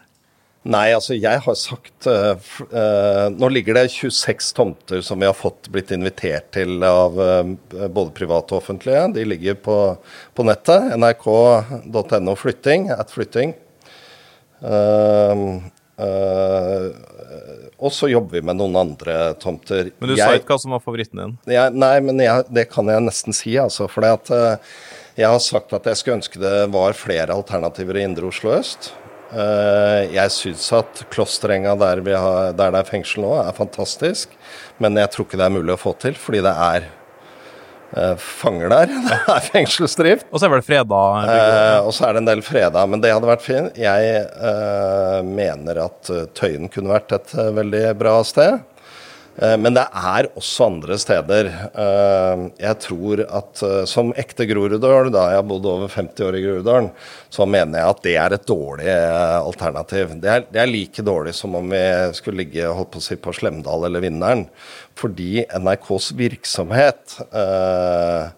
Nei, 0.62 0.92
altså 0.94 1.16
jeg 1.18 1.40
har 1.42 1.56
sagt 1.58 2.06
uh, 2.06 2.36
eh, 2.70 3.24
Nå 3.34 3.48
ligger 3.50 3.80
det 3.80 3.88
26 3.90 4.52
tomter 4.54 5.00
som 5.02 5.18
vi 5.18 5.26
har 5.26 5.34
fått 5.34 5.66
blitt 5.74 5.90
invitert 5.90 6.52
til 6.54 6.84
av 6.86 7.18
uh, 7.18 7.42
både 7.88 8.12
private 8.14 8.54
og 8.54 8.60
offentlige. 8.60 9.08
De 9.16 9.24
ligger 9.26 9.58
på, 9.58 9.78
på 10.38 10.46
nettet. 10.46 10.92
nrk.no 10.94 12.36
flytting, 12.38 12.92
at 12.94 13.10
flytting. 13.10 13.56
Eh, 16.00 16.86
og 17.82 17.92
så 17.92 18.08
jobber 18.10 18.38
vi 18.38 18.44
med 18.46 18.58
noen 18.60 18.78
andre 18.80 19.34
tomter. 19.42 19.90
Men 20.00 20.12
du 20.12 20.16
sa 20.18 20.32
ikke 20.36 20.54
hva 20.54 20.62
som 20.62 20.74
var 20.76 20.82
favoritten 20.84 21.20
din. 21.20 21.36
Jeg, 21.52 21.74
nei, 21.76 21.94
men 22.04 22.22
jeg, 22.22 22.46
det 22.54 22.68
kan 22.72 22.88
jeg 22.90 23.04
nesten 23.04 23.36
si, 23.36 23.56
altså. 23.60 23.88
For 23.90 24.06
at, 24.08 24.32
eh, 24.32 24.74
jeg 25.20 25.28
har 25.28 25.42
sagt 25.44 25.74
at 25.76 25.88
jeg 25.90 26.00
skulle 26.00 26.20
ønske 26.20 26.42
det 26.42 26.56
var 26.72 26.96
flere 26.98 27.34
alternativer 27.34 27.98
i 28.00 28.06
Indre 28.06 28.30
Oslo 28.32 28.54
øst. 28.56 28.92
Uh, 29.32 30.12
jeg 30.12 30.28
syns 30.28 30.66
at 30.76 31.06
Klosterenga, 31.08 31.72
der, 31.80 32.02
vi 32.04 32.12
har, 32.12 32.50
der 32.52 32.74
det 32.74 32.82
er 32.82 32.88
fengsel 32.90 33.24
nå, 33.24 33.30
er 33.40 33.54
fantastisk. 33.56 34.34
Men 34.76 34.98
jeg 35.00 35.08
tror 35.14 35.24
ikke 35.24 35.40
det 35.40 35.46
er 35.46 35.54
mulig 35.54 35.72
å 35.72 35.80
få 35.80 35.94
til, 36.02 36.18
fordi 36.20 36.42
det 36.44 36.52
er 36.52 36.90
fanger 38.18 38.72
der. 38.72 38.92
Det 39.12 39.36
er 39.36 39.46
fengselsdrift. 39.52 40.26
Og 40.32 40.40
så 40.40 40.48
er 40.48 40.54
vel 40.56 40.64
freda 40.66 41.00
Eh, 41.22 41.78
og 41.84 41.92
så 41.94 42.08
er 42.08 42.16
det 42.16 42.22
en 42.22 42.30
del 42.30 42.42
freda, 42.44 42.84
men 42.88 43.02
det 43.02 43.12
hadde 43.12 43.28
vært 43.28 43.44
fint. 43.44 43.78
Jeg 43.80 44.12
eh, 44.22 45.20
mener 45.26 45.84
at 45.86 46.12
eh, 46.12 46.26
Tøyen 46.36 46.70
kunne 46.72 46.94
vært 46.94 47.14
et 47.16 47.34
eh, 47.38 47.52
veldig 47.56 47.86
bra 48.00 48.18
sted. 48.26 48.60
Eh, 49.40 49.54
men 49.56 49.76
det 49.76 49.84
er 49.96 50.28
også 50.36 50.66
andre 50.68 50.98
steder. 51.00 51.48
Eh, 51.72 52.42
jeg 52.60 52.80
tror 52.84 53.22
at 53.24 53.62
eh, 53.64 53.78
som 53.88 54.12
ekte 54.20 54.46
Groruddøl, 54.50 55.12
da 55.14 55.28
jeg 55.32 55.40
har 55.40 55.48
bodd 55.48 55.68
over 55.70 55.92
50 55.92 56.26
år 56.28 56.36
i 56.38 56.42
Groruddalen, 56.44 56.90
så 57.32 57.46
mener 57.48 57.80
jeg 57.80 57.94
at 57.94 58.02
det 58.04 58.16
er 58.20 58.36
et 58.36 58.48
dårlig 58.48 58.90
eh, 58.92 59.38
alternativ. 59.40 60.16
Det 60.22 60.32
er, 60.34 60.46
det 60.52 60.62
er 60.64 60.72
like 60.72 61.06
dårlig 61.06 61.34
som 61.38 61.56
om 61.58 61.72
vi 61.72 61.82
skulle 62.18 62.44
ligge 62.44 62.68
holdt 62.68 62.92
på 62.92 63.00
å 63.02 63.06
si, 63.08 63.16
på 63.16 63.34
Slemdal 63.36 63.88
eller 63.88 64.04
Vinneren. 64.04 64.46
Fordi 64.98 65.44
NRKs 65.48 66.10
virksomhet 66.18 67.16
eh, 67.32 68.28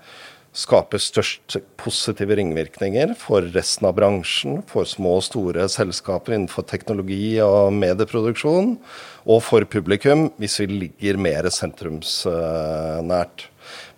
skaper 0.55 1.01
størst 1.03 1.57
positive 1.83 2.37
ringvirkninger 2.38 3.17
for 3.19 3.43
resten 3.57 3.88
av 3.88 3.97
bransjen, 3.99 4.61
for 4.71 4.87
små 4.87 5.17
og 5.19 5.25
store 5.27 5.67
selskaper 5.73 6.37
innenfor 6.37 6.62
teknologi 6.71 7.40
og 7.43 7.73
medieproduksjon, 7.75 8.77
og 9.27 9.43
for 9.43 9.67
publikum 9.67 10.29
hvis 10.38 10.61
vi 10.62 10.67
ligger 10.85 11.19
mer 11.19 11.49
sentrumsnært. 11.51 13.49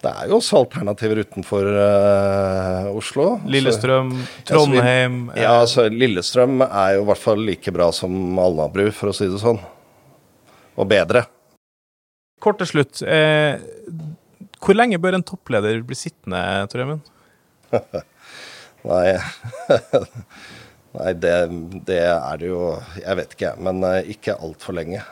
Det 0.00 0.10
er 0.12 0.28
jo 0.30 0.36
også 0.38 0.60
alternativer 0.62 1.20
utenfor 1.26 1.66
uh, 1.66 2.88
Oslo. 2.96 3.40
Lillestrøm, 3.50 4.12
Så- 4.12 4.26
så 4.26 4.44
Trondheim 4.52 5.30
eh, 5.34 5.42
Ja, 5.42 5.60
altså 5.60 5.88
Lillestrøm 5.90 6.60
er 6.62 6.94
jo 6.96 7.02
i 7.02 7.08
hvert 7.10 7.18
fall 7.24 7.40
like 7.44 7.72
bra 7.74 7.90
som 7.92 8.38
Alnabru, 8.38 8.88
for 8.92 9.10
å 9.10 9.14
si 9.16 9.26
det 9.28 9.40
sånn. 9.42 9.58
Og 10.76 10.88
bedre. 10.88 11.24
Kort 12.42 12.60
til 12.60 12.68
slutt. 12.68 13.02
Eh, 13.02 13.56
hvor 14.60 14.76
lenge 14.76 14.98
bør 15.00 15.18
en 15.18 15.24
toppleder 15.26 15.80
bli 15.86 15.96
sittende, 15.98 16.40
Tor 16.72 16.84
Emund? 16.84 17.12
Nei, 18.86 19.16
Nei 20.96 21.12
det, 21.18 21.34
det 21.88 21.96
er 22.06 22.36
det 22.38 22.46
jo 22.46 22.60
Jeg 23.00 23.18
vet 23.18 23.32
ikke, 23.34 23.52
men 23.58 23.82
eh, 23.88 24.12
ikke 24.14 24.36
altfor 24.38 24.76
lenge. 24.78 25.02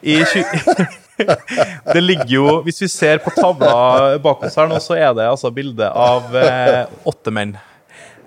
I 0.00 0.20
20... 0.24 0.86
det 1.94 2.00
ligger 2.00 2.30
jo 2.32 2.44
Hvis 2.64 2.78
vi 2.80 2.88
ser 2.88 3.18
på 3.20 3.28
tavla 3.34 4.16
bak 4.24 4.46
oss 4.46 4.56
her 4.56 4.70
nå, 4.70 4.78
så 4.80 4.96
er 4.96 5.10
det 5.18 5.26
altså 5.28 5.50
bilde 5.52 5.90
av 5.92 6.32
eh, 6.40 6.86
åtte 7.10 7.34
menn. 7.34 7.52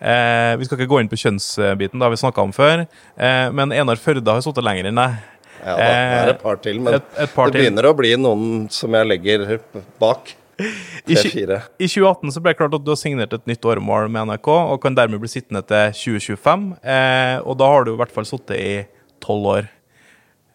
Eh, 0.04 0.54
vi 0.60 0.68
skal 0.68 0.78
ikke 0.78 0.92
gå 0.92 1.00
inn 1.02 1.10
på 1.10 1.18
kjønnsbiten, 1.20 1.98
det 1.98 2.06
har 2.06 2.12
vi 2.14 2.20
snakka 2.20 2.44
om 2.44 2.54
før. 2.56 2.84
Eh, 3.16 3.48
men 3.56 3.74
Enar 3.74 4.02
Førde 4.02 4.36
har 4.36 4.44
sittet 4.46 4.66
lenger 4.66 4.92
enn 4.92 5.00
deg. 5.00 5.22
Ja, 5.64 5.76
da, 5.78 5.90
det 5.90 6.22
er 6.22 6.32
et 6.36 6.42
par 6.44 6.56
til, 6.64 6.80
men 6.84 6.94
et- 7.00 7.20
et 7.26 7.34
par 7.34 7.48
det 7.50 7.54
til. 7.54 7.62
begynner 7.64 7.88
å 7.90 7.96
bli 7.98 8.14
noen 8.20 8.70
som 8.72 8.92
jeg 8.94 9.08
legger 9.08 9.60
bak. 10.00 10.34
I. 10.60 11.16
I 11.16 11.16
2018 11.18 12.30
så 12.32 12.40
ble 12.44 12.52
det 12.54 12.58
klart 12.60 12.76
at 12.78 12.84
du 12.86 12.92
har 12.92 13.00
signert 13.00 13.34
et 13.34 13.46
nytt 13.50 13.66
åremål 13.66 14.06
med 14.14 14.28
NRK, 14.30 14.48
og 14.72 14.82
kan 14.84 14.94
dermed 14.96 15.20
bli 15.20 15.28
sittende 15.32 15.64
til 15.66 15.90
2025. 15.98 16.68
Eh, 16.86 17.40
og 17.42 17.58
da 17.58 17.66
har 17.72 17.84
du 17.88 17.94
i 17.96 17.98
hvert 17.98 18.12
fall 18.14 18.28
sittet 18.30 18.60
i 18.62 18.86
tolv 19.20 19.48
år. 19.56 19.70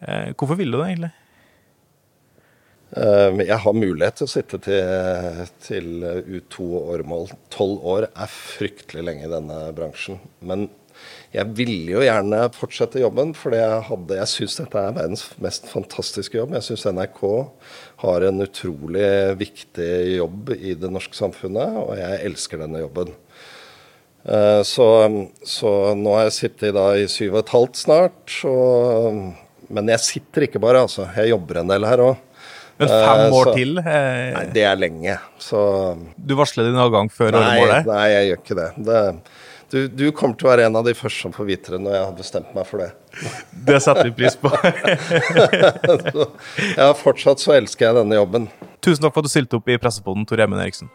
Eh, 0.01 0.31
hvorfor 0.39 0.55
vil 0.61 0.71
du 0.71 0.77
det, 0.79 0.87
egentlig? 0.93 1.11
Eh, 2.95 3.37
Jeg 3.45 3.57
har 3.59 3.73
mulighet 3.73 4.15
til 4.17 4.25
å 4.25 4.31
sitte 4.31 4.57
til, 4.65 5.45
til 5.61 5.89
U2-åremål. 6.39 7.29
Tolv 7.53 7.83
år 7.85 8.07
er 8.15 8.31
fryktelig 8.33 9.03
lenge 9.05 9.27
i 9.27 9.33
denne 9.35 9.59
bransjen. 9.77 10.17
Men 10.41 10.69
jeg 11.33 11.45
ville 11.53 11.91
jo 11.93 11.99
gjerne 12.01 12.39
fortsette 12.55 12.99
jobben, 13.03 13.33
for 13.37 13.51
jeg, 13.53 13.83
hadde- 13.89 14.17
jeg 14.17 14.27
syns 14.31 14.55
dette 14.57 14.75
er 14.81 14.91
verdens 14.95 15.25
mest 15.39 15.67
fantastiske 15.69 16.33
jobb. 16.39 16.53
Jeg 16.57 16.65
syns 16.65 16.85
NRK 16.89 17.21
har 18.01 18.21
en 18.29 18.41
utrolig 18.41 19.37
viktig 19.37 19.91
jobb 20.17 20.49
i 20.57 20.73
det 20.73 20.89
norske 20.91 21.13
samfunnet, 21.13 21.75
og 21.77 21.97
jeg 21.99 22.23
elsker 22.25 22.57
denne 22.63 22.81
jobben. 22.81 23.11
Eh, 24.25 24.61
Så, 24.67 24.87
så 25.47 25.95
nå 25.95 26.15
har 26.17 26.25
jeg 26.27 26.35
sittet 26.39 26.73
da 26.75 26.89
i 26.99 27.05
syv 27.07 27.35
og 27.37 27.43
et 27.45 27.53
halvt 27.53 27.75
snart. 27.79 28.33
Og, 28.49 29.21
men 29.69 29.87
jeg 29.93 29.99
sitter 29.99 30.47
ikke 30.47 30.59
bare, 30.61 30.81
altså. 30.85 31.07
Jeg 31.15 31.29
jobber 31.31 31.61
en 31.61 31.67
del 31.71 31.85
her 31.87 32.03
òg. 32.03 32.17
Men 32.79 32.87
fem 32.87 33.21
Eh, 33.25 33.31
år 33.35 33.45
så- 33.45 33.53
til? 33.55 33.77
Eh, 33.79 34.33
Nei, 34.33 34.45
det 34.55 34.63
er 34.63 34.75
lenge. 34.79 35.17
Så 35.37 35.59
du 36.17 36.35
varsler 36.35 36.63
din 36.69 36.79
avgang 36.79 37.09
før 37.11 37.31
nei, 37.31 37.59
åremålet? 37.59 37.85
nei, 37.85 38.07
jeg 38.09 38.29
gjør 38.29 38.41
ikke 38.43 38.55
det. 38.55 38.69
det 38.85 39.21
du, 39.71 39.87
du 39.87 40.05
kommer 40.15 40.37
til 40.39 40.47
å 40.47 40.51
være 40.51 40.65
en 40.69 40.77
av 40.79 40.85
de 40.87 40.93
første 40.97 41.25
som 41.25 41.33
får 41.35 41.47
vite 41.49 41.73
det 41.73 41.79
når 41.83 41.95
jeg 41.95 42.05
har 42.05 42.15
bestemt 42.17 42.55
meg 42.55 42.65
for 42.69 42.83
det. 42.83 42.89
Det 43.67 43.77
setter 43.83 44.09
vi 44.09 44.15
pris 44.21 44.37
på. 44.39 44.51
Ja, 46.79 46.89
fortsatt 46.97 47.41
så 47.41 47.53
elsker 47.55 47.89
jeg 47.89 47.97
denne 47.99 48.17
jobben. 48.17 48.47
Tusen 48.83 49.03
takk 49.03 49.13
for 49.13 49.21
at 49.23 49.29
du 49.29 49.33
stilte 49.33 49.59
opp 49.59 49.69
i 49.69 49.77
Pressepoden, 49.81 50.25
Tor 50.29 50.41
Emund 50.43 50.61
Eriksen. 50.63 50.89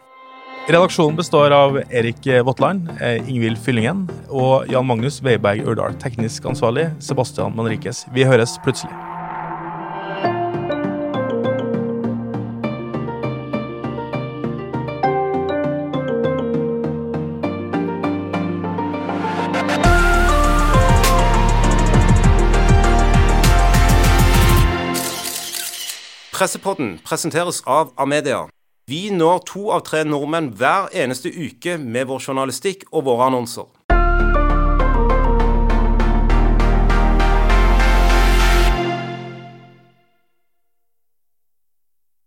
Redaksjonen 0.65 1.17
består 1.19 1.53
av 1.53 1.77
Erik 1.93 2.25
Våtland, 2.45 2.89
eh, 2.97 3.19
Ingvild 3.29 3.59
Fyllingen 3.61 4.07
og 4.29 4.65
Jan 4.71 4.87
Magnus 4.89 5.19
Weiberg 5.21 5.61
Ørdal. 5.69 5.93
Teknisk 6.01 6.47
ansvarlig 6.49 6.87
Sebastian 7.05 7.53
Manrikes. 7.57 8.05
Vi 8.15 8.25
høres 8.25 8.57
plutselig. 8.65 8.93
Pressepodden 26.35 26.97
presenteres 26.99 27.61
av 27.63 27.93
Amedia. 27.95 28.41
Vi 28.91 29.07
når 29.07 29.37
to 29.47 29.69
av 29.71 29.85
tre 29.87 30.01
nordmenn 30.03 30.49
hver 30.59 30.89
eneste 30.91 31.31
uke 31.31 31.77
med 31.79 32.09
vår 32.09 32.25
journalistikk 32.25 32.83
og 32.91 33.05
våre 33.07 33.29
annonser. 33.29 33.69